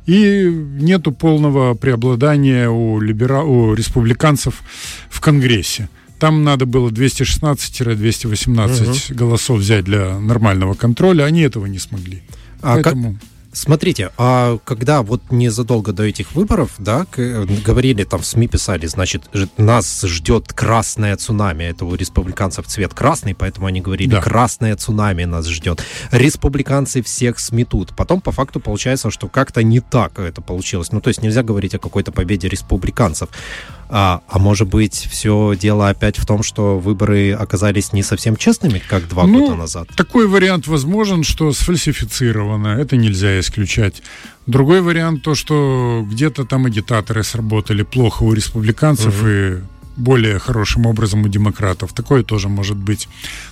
и 0.05 0.47
нету 0.79 1.11
полного 1.11 1.73
преобладания 1.73 2.69
у, 2.69 2.99
либера... 2.99 3.41
у 3.41 3.73
республиканцев 3.73 4.61
в 5.09 5.21
Конгрессе. 5.21 5.89
Там 6.19 6.43
надо 6.43 6.65
было 6.65 6.89
216-218 6.89 9.11
угу. 9.11 9.17
голосов 9.17 9.59
взять 9.59 9.85
для 9.85 10.19
нормального 10.19 10.73
контроля, 10.73 11.23
они 11.23 11.41
этого 11.41 11.65
не 11.65 11.79
смогли. 11.79 12.21
А 12.61 12.75
Поэтому... 12.75 13.13
как, 13.13 13.21
Смотрите, 13.55 14.11
а 14.17 14.57
когда 14.65 15.01
вот 15.01 15.31
незадолго 15.31 15.93
до 15.93 16.03
этих 16.03 16.33
выборов, 16.35 16.71
да, 16.77 17.07
говорили, 17.15 18.03
там 18.03 18.21
в 18.21 18.25
СМИ 18.25 18.49
писали, 18.49 18.85
значит, 18.85 19.23
нас 19.57 20.01
ждет 20.01 20.51
красное 20.51 21.15
цунами, 21.15 21.63
это 21.63 21.85
у 21.85 21.95
республиканцев 21.95 22.67
цвет 22.67 22.93
красный, 22.93 23.33
поэтому 23.33 23.67
они 23.67 23.79
говорили, 23.79 24.11
да. 24.11 24.21
красное 24.21 24.75
цунами 24.75 25.23
нас 25.23 25.47
ждет. 25.47 25.81
Республиканцы 26.11 27.01
всех 27.01 27.39
сметут. 27.39 27.95
Потом 27.95 28.19
по 28.19 28.33
факту 28.33 28.59
получается, 28.59 29.09
что 29.09 29.29
как-то 29.29 29.63
не 29.63 29.79
так 29.79 30.19
это 30.19 30.41
получилось. 30.41 30.91
Ну, 30.91 30.99
то 30.99 31.07
есть 31.07 31.23
нельзя 31.23 31.41
говорить 31.41 31.73
о 31.75 31.79
какой-то 31.79 32.11
победе 32.11 32.49
республиканцев. 32.49 33.29
А, 33.89 34.21
а 34.27 34.39
может 34.39 34.67
быть, 34.67 34.95
все 34.95 35.53
дело 35.59 35.89
опять 35.89 36.17
в 36.17 36.25
том, 36.25 36.43
что 36.43 36.79
выборы 36.79 37.33
оказались 37.33 37.93
не 37.93 38.03
совсем 38.03 38.35
честными, 38.35 38.81
как 38.87 39.07
два 39.07 39.25
ну, 39.25 39.39
года 39.39 39.55
назад? 39.55 39.87
Такой 39.95 40.27
вариант 40.27 40.67
возможен, 40.67 41.23
что 41.23 41.51
сфальсифицировано. 41.53 42.67
Это 42.79 42.97
нельзя 42.97 43.39
исключать. 43.39 44.01
Другой 44.47 44.81
вариант 44.81 45.23
то, 45.23 45.35
что 45.35 46.03
где-то 46.05 46.45
там 46.45 46.65
агитаторы 46.65 47.23
сработали 47.23 47.83
плохо 47.83 48.23
у 48.23 48.33
республиканцев 48.33 49.21
угу. 49.21 49.27
и 49.27 49.57
более 49.97 50.39
хорошим 50.39 50.85
образом 50.85 51.23
у 51.23 51.27
демократов. 51.27 51.93
Такое 51.93 52.23
тоже 52.23 52.49
может 52.49 52.77
быть. 52.77 53.07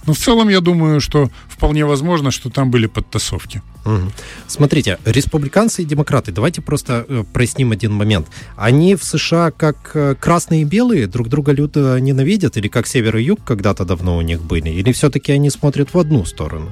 Но 0.05 0.13
в 0.13 0.17
целом 0.17 0.49
я 0.49 0.59
думаю, 0.59 1.01
что 1.01 1.29
вполне 1.47 1.85
возможно, 1.85 2.31
что 2.31 2.49
там 2.49 2.71
были 2.71 2.87
подтасовки. 2.87 3.61
Угу. 3.85 4.11
Смотрите, 4.47 4.97
республиканцы 5.05 5.81
и 5.81 5.85
демократы, 5.85 6.31
давайте 6.31 6.61
просто 6.61 7.05
э, 7.07 7.23
проясним 7.33 7.71
один 7.71 7.93
момент. 7.93 8.27
Они 8.55 8.95
в 8.95 9.03
США 9.03 9.51
как 9.51 9.91
э, 9.93 10.15
красные 10.19 10.61
и 10.61 10.65
белые 10.65 11.07
друг 11.07 11.27
друга 11.27 11.51
люто 11.51 11.99
ненавидят, 11.99 12.57
или 12.57 12.67
как 12.67 12.87
север 12.87 13.17
и 13.17 13.23
юг 13.23 13.39
когда-то 13.43 13.85
давно 13.85 14.17
у 14.17 14.21
них 14.21 14.41
были, 14.41 14.69
или 14.69 14.91
все-таки 14.91 15.31
они 15.31 15.49
смотрят 15.49 15.93
в 15.93 15.99
одну 15.99 16.25
сторону? 16.25 16.71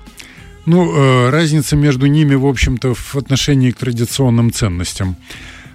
Ну, 0.66 0.96
э, 0.96 1.30
разница 1.30 1.76
между 1.76 2.06
ними, 2.06 2.36
в 2.36 2.46
общем-то, 2.46 2.94
в 2.94 3.16
отношении 3.16 3.72
к 3.72 3.78
традиционным 3.78 4.52
ценностям. 4.52 5.16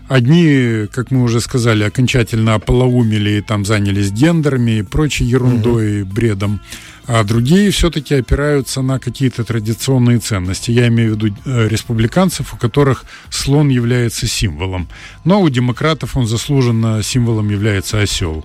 Одни, 0.08 0.86
как 0.92 1.10
мы 1.10 1.22
уже 1.22 1.40
сказали, 1.40 1.82
окончательно 1.82 2.54
ополоумели 2.54 3.30
и 3.30 3.40
там 3.40 3.64
занялись 3.64 4.12
гендерами 4.12 4.78
и 4.78 4.82
прочей 4.82 5.24
ерундой, 5.24 6.02
угу. 6.02 6.12
бредом. 6.12 6.60
А 7.08 7.22
другие 7.22 7.70
все-таки 7.70 8.14
опираются 8.14 8.82
на 8.82 8.98
какие-то 8.98 9.44
традиционные 9.44 10.18
ценности. 10.18 10.72
Я 10.72 10.88
имею 10.88 11.14
в 11.14 11.16
виду 11.16 11.36
э, 11.44 11.68
республиканцев, 11.68 12.52
у 12.54 12.56
которых 12.56 13.04
слон 13.30 13.68
является 13.68 14.26
символом. 14.26 14.88
Но 15.24 15.40
у 15.40 15.48
демократов 15.48 16.16
он 16.16 16.26
заслуженно 16.26 17.02
символом 17.02 17.48
является 17.48 18.00
осел. 18.00 18.44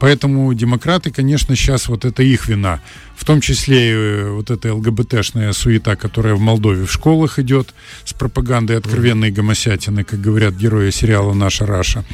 Поэтому 0.00 0.54
демократы, 0.54 1.10
конечно, 1.10 1.56
сейчас 1.56 1.88
вот 1.88 2.04
это 2.04 2.22
их 2.22 2.48
вина. 2.48 2.80
В 3.16 3.24
том 3.24 3.40
числе 3.40 3.90
э, 3.90 4.30
вот 4.30 4.50
эта 4.50 4.72
ЛГБТшная 4.72 5.52
суета, 5.52 5.96
которая 5.96 6.34
в 6.34 6.40
Молдове 6.40 6.86
в 6.86 6.92
школах 6.92 7.38
идет 7.38 7.74
с 8.04 8.12
пропагандой 8.12 8.78
откровенной 8.78 9.32
гомосятины, 9.32 10.04
как 10.04 10.20
говорят 10.20 10.54
герои 10.54 10.90
сериала 10.90 11.34
«Наша 11.34 11.66
Раша». 11.66 12.04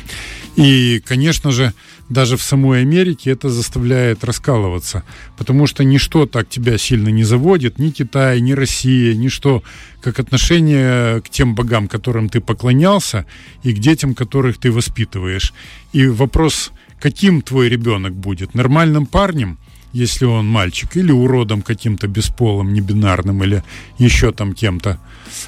И, 0.56 1.02
конечно 1.04 1.50
же, 1.50 1.74
даже 2.08 2.36
в 2.36 2.42
самой 2.42 2.82
Америке 2.82 3.30
это 3.30 3.48
заставляет 3.48 4.24
раскалываться, 4.24 5.02
потому 5.36 5.66
что 5.66 5.84
ничто 5.84 6.26
так 6.26 6.48
тебя 6.48 6.78
сильно 6.78 7.08
не 7.08 7.24
заводит, 7.24 7.78
ни 7.78 7.90
Китай, 7.90 8.40
ни 8.40 8.52
Россия, 8.52 9.14
ничто, 9.14 9.62
как 10.00 10.20
отношение 10.20 11.22
к 11.22 11.28
тем 11.28 11.54
богам, 11.54 11.88
которым 11.88 12.28
ты 12.28 12.40
поклонялся, 12.40 13.26
и 13.62 13.72
к 13.72 13.78
детям, 13.78 14.14
которых 14.14 14.58
ты 14.58 14.70
воспитываешь. 14.70 15.52
И 15.92 16.06
вопрос 16.06 16.72
каким 17.04 17.42
твой 17.42 17.68
ребенок 17.68 18.14
будет? 18.14 18.54
Нормальным 18.54 19.04
парнем, 19.04 19.58
если 19.92 20.24
он 20.24 20.46
мальчик, 20.46 20.96
или 20.96 21.12
уродом 21.12 21.60
каким-то 21.60 22.08
бесполым, 22.08 22.72
небинарным, 22.72 23.44
или 23.44 23.62
еще 23.98 24.32
там 24.32 24.54
кем-то. 24.54 24.98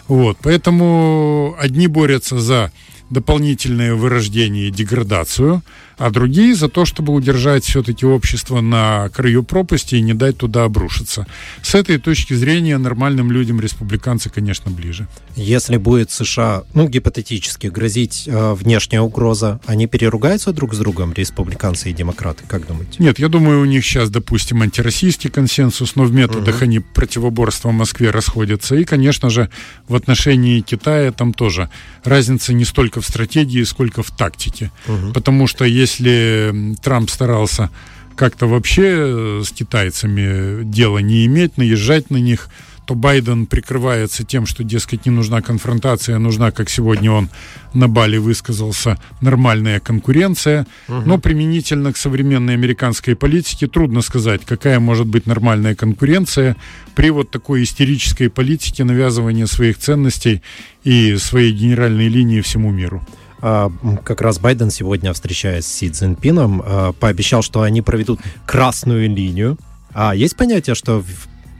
Вот, 0.07 0.37
поэтому 0.43 1.57
одни 1.59 1.87
борются 1.87 2.39
за 2.39 2.73
дополнительное 3.09 3.95
вырождение 3.95 4.69
и 4.69 4.71
деградацию, 4.71 5.63
а 5.99 6.11
другие 6.11 6.55
за 6.55 6.69
то, 6.69 6.85
чтобы 6.85 7.13
удержать 7.13 7.65
все-таки 7.65 8.05
общество 8.05 8.61
на 8.61 9.09
краю 9.11 9.43
пропасти 9.43 9.97
и 9.97 10.01
не 10.01 10.15
дать 10.15 10.39
туда 10.39 10.65
обрушиться. 10.65 11.27
С 11.63 11.75
этой 11.75 11.99
точки 11.99 12.35
зрения 12.35 12.79
нормальным 12.79 13.33
людям 13.33 13.61
республиканцы, 13.61 14.31
конечно, 14.31 14.71
ближе. 14.71 15.09
Если 15.37 15.77
будет 15.77 16.11
США, 16.11 16.65
ну, 16.75 16.89
гипотетически, 16.89 17.69
грозить 17.69 18.25
э, 18.27 18.55
внешняя 18.55 19.01
угроза, 19.01 19.61
они 19.67 19.87
переругаются 19.87 20.53
друг 20.53 20.75
с 20.75 20.79
другом, 20.79 21.13
республиканцы 21.13 21.91
и 21.91 21.93
демократы, 21.93 22.45
как 22.47 22.67
думаете? 22.67 22.97
Нет, 22.99 23.19
я 23.19 23.29
думаю, 23.29 23.61
у 23.61 23.65
них 23.65 23.85
сейчас, 23.85 24.11
допустим, 24.11 24.63
антироссийский 24.63 25.31
консенсус, 25.31 25.97
но 25.97 26.05
в 26.05 26.13
методах 26.13 26.57
угу. 26.57 26.65
они 26.65 26.81
противоборства 26.81 27.71
Москве 27.71 28.11
расходятся. 28.11 28.77
И, 28.77 28.85
конечно 28.85 29.31
же, 29.31 29.51
в 29.89 29.95
отношении 29.95 30.61
Китая 30.61 31.13
там 31.13 31.33
тоже 31.33 31.71
разница 32.05 32.53
не 32.53 32.65
столько 32.65 33.01
в 33.01 33.07
стратегии, 33.07 33.63
сколько 33.65 34.03
в 34.03 34.11
тактике. 34.11 34.71
Угу. 34.89 35.13
Потому 35.13 35.47
что 35.47 35.65
если 35.87 36.75
Трамп 36.83 37.09
старался 37.11 37.71
как-то 38.17 38.47
вообще 38.47 38.89
э, 38.89 39.43
с 39.45 39.53
китайцами 39.53 40.65
дело 40.65 40.99
не 40.99 41.27
иметь, 41.27 41.59
наезжать 41.59 42.11
на 42.11 42.17
них, 42.17 42.49
то 42.87 42.95
Байден 42.95 43.47
прикрывается 43.47 44.25
тем, 44.25 44.47
что, 44.47 44.65
дескать, 44.65 45.07
не 45.07 45.13
нужна 45.13 45.43
конфронтация, 45.43 46.19
нужна, 46.19 46.51
как 46.51 46.71
сегодня 46.71 47.11
он 47.13 47.29
на 47.75 47.89
Бали 47.89 48.17
высказался, 48.17 48.99
нормальная 49.21 49.81
конкуренция. 49.81 50.67
Угу. 50.89 51.03
Но 51.05 51.19
применительно 51.19 51.93
к 51.93 51.97
современной 51.97 52.55
американской 52.55 53.15
политике 53.15 53.67
трудно 53.67 54.03
сказать, 54.03 54.43
какая 54.45 54.81
может 54.81 55.07
быть 55.07 55.27
нормальная 55.27 55.75
конкуренция 55.75 56.57
при 56.95 57.11
вот 57.11 57.31
такой 57.31 57.63
истерической 57.65 58.29
политике 58.29 58.85
навязывания 58.85 59.47
своих 59.47 59.79
ценностей 59.79 60.43
и 60.85 61.17
своей 61.17 61.53
генеральной 61.53 62.09
линии 62.09 62.41
всему 62.41 62.71
миру. 62.71 63.07
А, 63.49 63.71
как 64.03 64.23
раз 64.23 64.41
Байден 64.41 64.71
сегодня, 64.71 65.13
встречаясь 65.13 65.67
с 65.67 65.73
Си 65.73 65.89
Цзиньпином, 65.89 66.63
а, 66.67 66.93
пообещал, 66.93 67.43
что 67.43 67.63
они 67.63 67.81
проведут 67.81 68.19
красную 68.45 69.09
линию. 69.09 69.57
А 69.95 70.17
есть 70.17 70.37
понятие, 70.37 70.75
что 70.75 71.05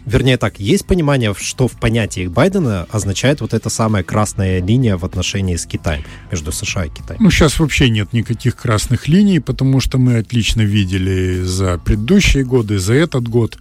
вернее 0.05 0.37
так, 0.37 0.59
есть 0.59 0.85
понимание, 0.85 1.33
что 1.39 1.69
в 1.69 1.79
понятии 1.79 2.27
Байдена 2.27 2.89
означает 2.91 3.41
вот 3.41 3.55
эта 3.55 3.71
самая 3.71 4.03
красная 4.03 4.61
линия 4.61 4.97
в 4.97 5.05
отношении 5.05 5.55
с 5.55 5.65
Китаем, 5.65 6.03
между 6.33 6.51
США 6.51 6.87
и 6.87 6.89
Китаем? 6.89 7.23
Ну, 7.23 7.31
сейчас 7.31 7.61
вообще 7.61 7.89
нет 7.89 8.13
никаких 8.13 8.57
красных 8.57 9.07
линий, 9.07 9.39
потому 9.39 9.79
что 9.79 9.99
мы 9.99 10.17
отлично 10.17 10.63
видели 10.63 11.43
за 11.43 11.79
предыдущие 11.79 12.43
годы, 12.43 12.81
за 12.81 12.95
этот 12.95 13.29
год. 13.29 13.59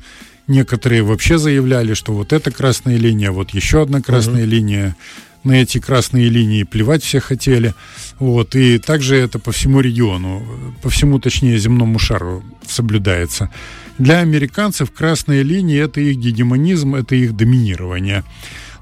Некоторые 0.47 1.03
вообще 1.03 1.37
заявляли, 1.37 1.93
что 1.93 2.11
вот 2.11 2.33
эта 2.33 2.49
красная 2.49 2.97
линия, 2.97 3.29
вот 3.29 3.51
еще 3.51 3.83
одна 3.83 4.01
красная 4.01 4.45
угу. 4.45 4.49
линия. 4.49 4.95
На 5.45 5.61
эти 5.61 5.77
красные 5.77 6.27
линии 6.27 6.63
плевать 6.63 7.03
все 7.03 7.19
хотели. 7.19 7.75
Вот, 8.17 8.55
и 8.55 8.79
также 8.79 9.15
это 9.15 9.37
по 9.37 9.51
всему 9.51 9.79
региону, 9.79 10.43
по 10.81 10.89
всему, 10.89 11.19
точнее, 11.19 11.59
земному 11.59 11.99
шару 11.99 12.43
соблюдается. 12.67 13.51
Для 13.99 14.19
американцев 14.19 14.91
красная 14.91 15.43
линия– 15.43 15.83
это 15.85 16.01
их 16.01 16.17
гегемонизм, 16.17 16.95
это 16.95 17.13
их 17.15 17.35
доминирование. 17.35 18.23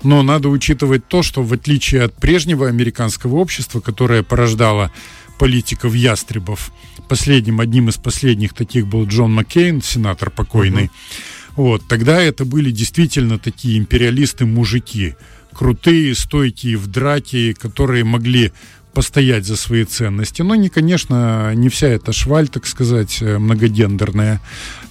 Но 0.04 0.24
надо 0.24 0.48
учитывать 0.48 1.06
то, 1.06 1.22
что 1.22 1.44
в 1.44 1.52
отличие 1.52 2.04
от 2.04 2.16
прежнего 2.16 2.70
американского 2.70 3.36
общества, 3.36 3.82
которое 3.82 4.24
порождало 4.24 4.90
политиков 5.38 5.94
ястребов, 5.94 6.72
последним, 7.10 7.60
одним 7.60 7.90
из 7.90 7.98
последних 7.98 8.54
таких 8.54 8.88
был 8.88 9.06
Джон 9.06 9.34
Маккейн, 9.34 9.82
сенатор 9.82 10.30
покойный, 10.30 10.86
uh-huh. 10.86 11.54
вот, 11.58 11.88
тогда 11.90 12.22
это 12.22 12.46
были 12.46 12.72
действительно 12.72 13.38
такие 13.38 13.78
империалисты-мужики, 13.78 15.16
крутые, 15.54 16.16
стойкие 16.16 16.78
в 16.78 16.88
драке, 16.88 17.54
которые 17.54 18.04
могли 18.04 18.52
постоять 18.94 19.46
за 19.46 19.56
свои 19.56 19.86
ценности. 19.86 20.42
Но 20.42 20.56
не, 20.56 20.70
конечно, 20.70 21.54
не 21.56 21.70
вся 21.70 21.88
эта 21.88 22.14
шваль, 22.14 22.48
так 22.48 22.66
сказать, 22.68 23.20
э, 23.22 23.38
многодендерная. 23.38 24.40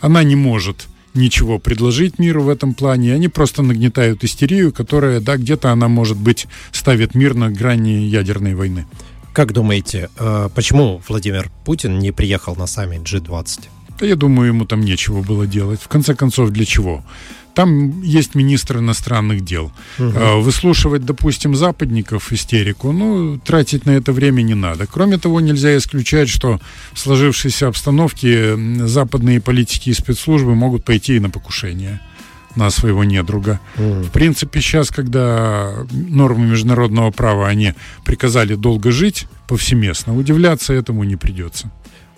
Она 0.01 0.23
не 0.25 0.37
может 0.37 0.89
ничего 1.15 1.59
предложить 1.59 2.19
миру 2.19 2.43
в 2.43 2.49
этом 2.49 2.75
плане. 2.75 3.15
Они 3.15 3.29
просто 3.29 3.63
нагнетают 3.63 4.25
истерию, 4.25 4.73
которая, 4.73 5.21
да, 5.21 5.37
где-то 5.37 5.71
она, 5.71 5.89
может 5.89 6.17
быть, 6.17 6.47
ставит 6.73 7.15
мир 7.15 7.35
на 7.35 7.51
грани 7.51 8.07
ядерной 8.07 8.55
войны. 8.55 8.87
Как 9.33 9.53
думаете, 9.53 10.11
э, 10.19 10.49
почему 10.55 11.01
Владимир 11.09 11.51
Путин 11.65 11.99
не 11.99 12.13
приехал 12.13 12.57
на 12.57 12.67
саммит 12.67 13.03
G20? 13.03 13.61
Да 14.01 14.07
я 14.07 14.17
думаю, 14.17 14.49
ему 14.49 14.65
там 14.65 14.81
нечего 14.81 15.23
было 15.23 15.47
делать. 15.47 15.81
В 15.81 15.89
конце 15.89 16.15
концов, 16.15 16.51
для 16.51 16.65
чего? 16.65 17.05
Там 17.55 18.01
есть 18.03 18.35
министр 18.35 18.79
иностранных 18.79 19.45
дел. 19.45 19.73
Угу. 19.99 20.41
Выслушивать, 20.41 21.05
допустим, 21.05 21.55
западников 21.55 22.33
истерику, 22.33 22.93
ну, 22.93 23.39
тратить 23.39 23.87
на 23.87 23.91
это 23.91 24.13
время 24.13 24.43
не 24.43 24.55
надо. 24.55 24.87
Кроме 24.87 25.19
того, 25.19 25.41
нельзя 25.41 25.77
исключать, 25.77 26.29
что 26.29 26.61
в 26.93 26.99
сложившейся 26.99 27.69
обстановке 27.69 28.57
западные 28.87 29.41
политики 29.41 29.91
и 29.91 29.95
спецслужбы 29.95 30.55
могут 30.55 30.85
пойти 30.85 31.17
и 31.17 31.21
на 31.21 31.31
покушение 31.31 32.01
на 32.55 32.71
своего 32.71 33.03
недруга. 33.05 33.61
Mm. 33.77 34.03
В 34.05 34.11
принципе, 34.11 34.61
сейчас, 34.61 34.91
когда 34.91 35.87
нормы 35.91 36.47
международного 36.47 37.11
права, 37.11 37.49
они 37.49 37.75
приказали 38.05 38.57
долго 38.57 38.91
жить 38.91 39.27
повсеместно, 39.49 40.15
удивляться 40.17 40.75
этому 40.75 41.05
не 41.05 41.17
придется. 41.17 41.71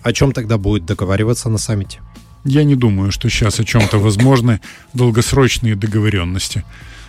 О 0.03 0.12
чем 0.12 0.33
тогда 0.33 0.59
будет 0.59 0.87
договариваться 0.87 1.49
на 1.49 1.59
саммите? 1.59 2.01
Я 2.44 2.64
не 2.64 2.76
думаю, 2.76 3.11
что 3.11 3.28
сейчас 3.30 3.61
о 3.61 3.64
чем-то 3.64 3.98
возможны 3.98 4.61
долгосрочные 4.92 5.76
договоренности. 5.76 6.64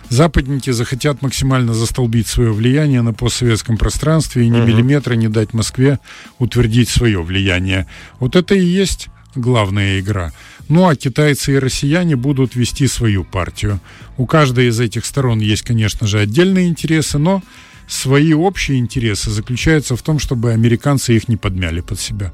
Западники 0.08 0.70
захотят 0.70 1.20
максимально 1.20 1.74
застолбить 1.74 2.28
свое 2.28 2.52
влияние 2.52 3.02
на 3.02 3.12
постсоветском 3.12 3.76
пространстве 3.76 4.44
и 4.44 4.48
ни 4.48 4.58
uh-huh. 4.58 4.66
миллиметра 4.66 5.14
не 5.14 5.28
дать 5.28 5.52
Москве 5.52 5.98
утвердить 6.38 6.88
свое 6.88 7.22
влияние. 7.22 7.86
Вот 8.20 8.36
это 8.36 8.54
и 8.54 8.64
есть 8.64 9.08
главная 9.34 10.00
игра. 10.00 10.32
Ну 10.68 10.88
а 10.88 10.96
китайцы 10.96 11.54
и 11.54 11.58
россияне 11.58 12.16
будут 12.16 12.54
вести 12.54 12.86
свою 12.86 13.24
партию. 13.24 13.80
У 14.16 14.26
каждой 14.26 14.68
из 14.68 14.80
этих 14.80 15.04
сторон 15.04 15.40
есть, 15.40 15.62
конечно 15.62 16.06
же, 16.06 16.20
отдельные 16.20 16.68
интересы, 16.68 17.18
но 17.18 17.42
свои 17.88 18.32
общие 18.32 18.78
интересы 18.78 19.30
заключаются 19.30 19.96
в 19.96 20.02
том, 20.02 20.18
чтобы 20.18 20.52
американцы 20.52 21.14
их 21.14 21.28
не 21.28 21.36
подмяли 21.36 21.80
под 21.80 22.00
себя. 22.00 22.32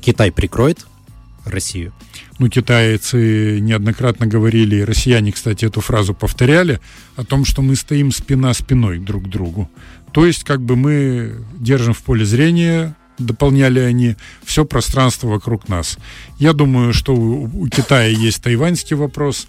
Китай 0.00 0.32
прикроет 0.32 0.86
Россию? 1.44 1.92
Ну, 2.40 2.48
китайцы 2.48 3.60
неоднократно 3.60 4.26
говорили, 4.26 4.76
и 4.76 4.84
россияне, 4.84 5.30
кстати, 5.30 5.66
эту 5.66 5.82
фразу 5.82 6.14
повторяли, 6.14 6.80
о 7.16 7.22
том, 7.22 7.44
что 7.44 7.60
мы 7.60 7.76
стоим 7.76 8.10
спина 8.12 8.54
спиной 8.54 8.98
друг 8.98 9.24
к 9.24 9.28
другу. 9.28 9.70
То 10.12 10.24
есть, 10.24 10.44
как 10.44 10.62
бы 10.62 10.74
мы 10.74 11.34
держим 11.58 11.92
в 11.92 11.98
поле 11.98 12.24
зрения, 12.24 12.96
дополняли 13.18 13.80
они, 13.80 14.16
все 14.42 14.64
пространство 14.64 15.28
вокруг 15.28 15.68
нас. 15.68 15.98
Я 16.38 16.54
думаю, 16.54 16.94
что 16.94 17.14
у, 17.14 17.44
у 17.44 17.68
Китая 17.68 18.08
есть 18.08 18.42
тайваньский 18.42 18.96
вопрос. 18.96 19.46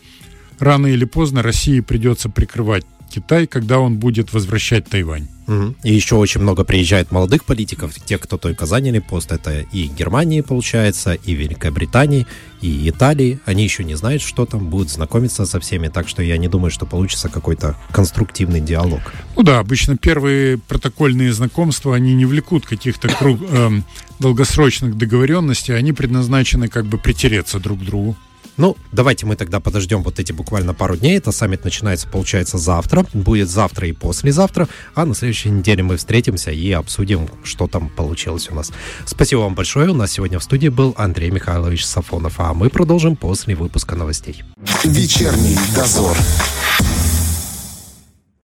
Рано 0.60 0.88
или 0.88 1.06
поздно 1.06 1.42
России 1.42 1.80
придется 1.80 2.28
прикрывать 2.28 2.84
Китай, 3.14 3.46
когда 3.46 3.80
он 3.80 3.98
будет 3.98 4.34
возвращать 4.34 4.88
Тайвань. 4.88 5.28
Угу. 5.48 5.76
И 5.84 5.94
еще 5.94 6.16
очень 6.16 6.42
много 6.42 6.64
приезжает 6.64 7.12
молодых 7.12 7.44
политиков, 7.44 7.94
те, 8.06 8.18
кто 8.18 8.38
только 8.38 8.66
заняли 8.66 9.00
пост. 9.00 9.32
Это 9.32 9.62
и 9.62 9.88
Германии, 9.88 10.42
получается, 10.42 11.14
и 11.14 11.34
Великобритании, 11.34 12.26
и 12.62 12.90
Италии. 12.90 13.40
Они 13.46 13.64
еще 13.64 13.84
не 13.84 13.96
знают, 13.96 14.22
что 14.22 14.46
там, 14.46 14.70
будут 14.70 14.90
знакомиться 14.90 15.46
со 15.46 15.60
всеми, 15.60 15.90
так 15.90 16.08
что 16.08 16.24
я 16.24 16.38
не 16.38 16.48
думаю, 16.48 16.72
что 16.72 16.86
получится 16.86 17.28
какой-то 17.28 17.76
конструктивный 17.92 18.62
диалог. 18.62 19.02
Ну 19.36 19.44
да, 19.44 19.60
обычно 19.60 19.98
первые 19.98 20.58
протокольные 20.58 21.34
знакомства, 21.34 21.96
они 21.96 22.14
не 22.14 22.26
влекут 22.26 22.66
каких-то 22.66 23.10
круг, 23.10 23.40
э, 23.42 23.82
долгосрочных 24.20 24.98
договоренностей, 24.98 25.74
они 25.74 25.92
предназначены 25.92 26.70
как 26.70 26.86
бы 26.86 26.98
притереться 26.98 27.60
друг 27.60 27.80
к 27.80 27.84
другу. 27.84 28.16
Ну, 28.58 28.76
давайте 28.92 29.26
мы 29.26 29.36
тогда 29.36 29.60
подождем 29.60 30.04
вот 30.04 30.20
эти 30.20 30.32
буквально 30.32 30.74
пару 30.74 30.96
дней. 30.96 31.18
Это 31.18 31.32
саммит 31.32 31.64
начинается, 31.64 32.08
получается, 32.08 32.58
завтра. 32.58 33.06
Будет 33.14 33.50
завтра 33.50 33.88
и 33.88 33.92
послезавтра. 33.94 34.68
А 34.94 35.06
на 35.06 35.16
следующей 35.16 35.50
неделе 35.50 35.84
мы 35.84 35.98
встретимся 35.98 36.52
и 36.52 36.72
обсудим, 36.72 37.30
что 37.44 37.68
там 37.68 37.90
получилось 37.90 38.50
у 38.52 38.56
нас. 38.56 38.72
Спасибо 39.06 39.40
вам 39.42 39.56
большое. 39.56 39.90
У 39.90 39.96
нас 39.96 40.12
сегодня 40.12 40.40
в 40.40 40.44
студии 40.44 40.70
был 40.70 40.94
Андрей 40.98 41.32
Михайлович 41.32 41.86
Сафонов. 41.86 42.40
А 42.40 42.54
мы 42.54 42.70
продолжим 42.70 43.16
после 43.16 43.56
выпуска 43.56 43.96
новостей. 43.96 44.44
Вечерний 44.84 45.58
дозор. 45.76 46.18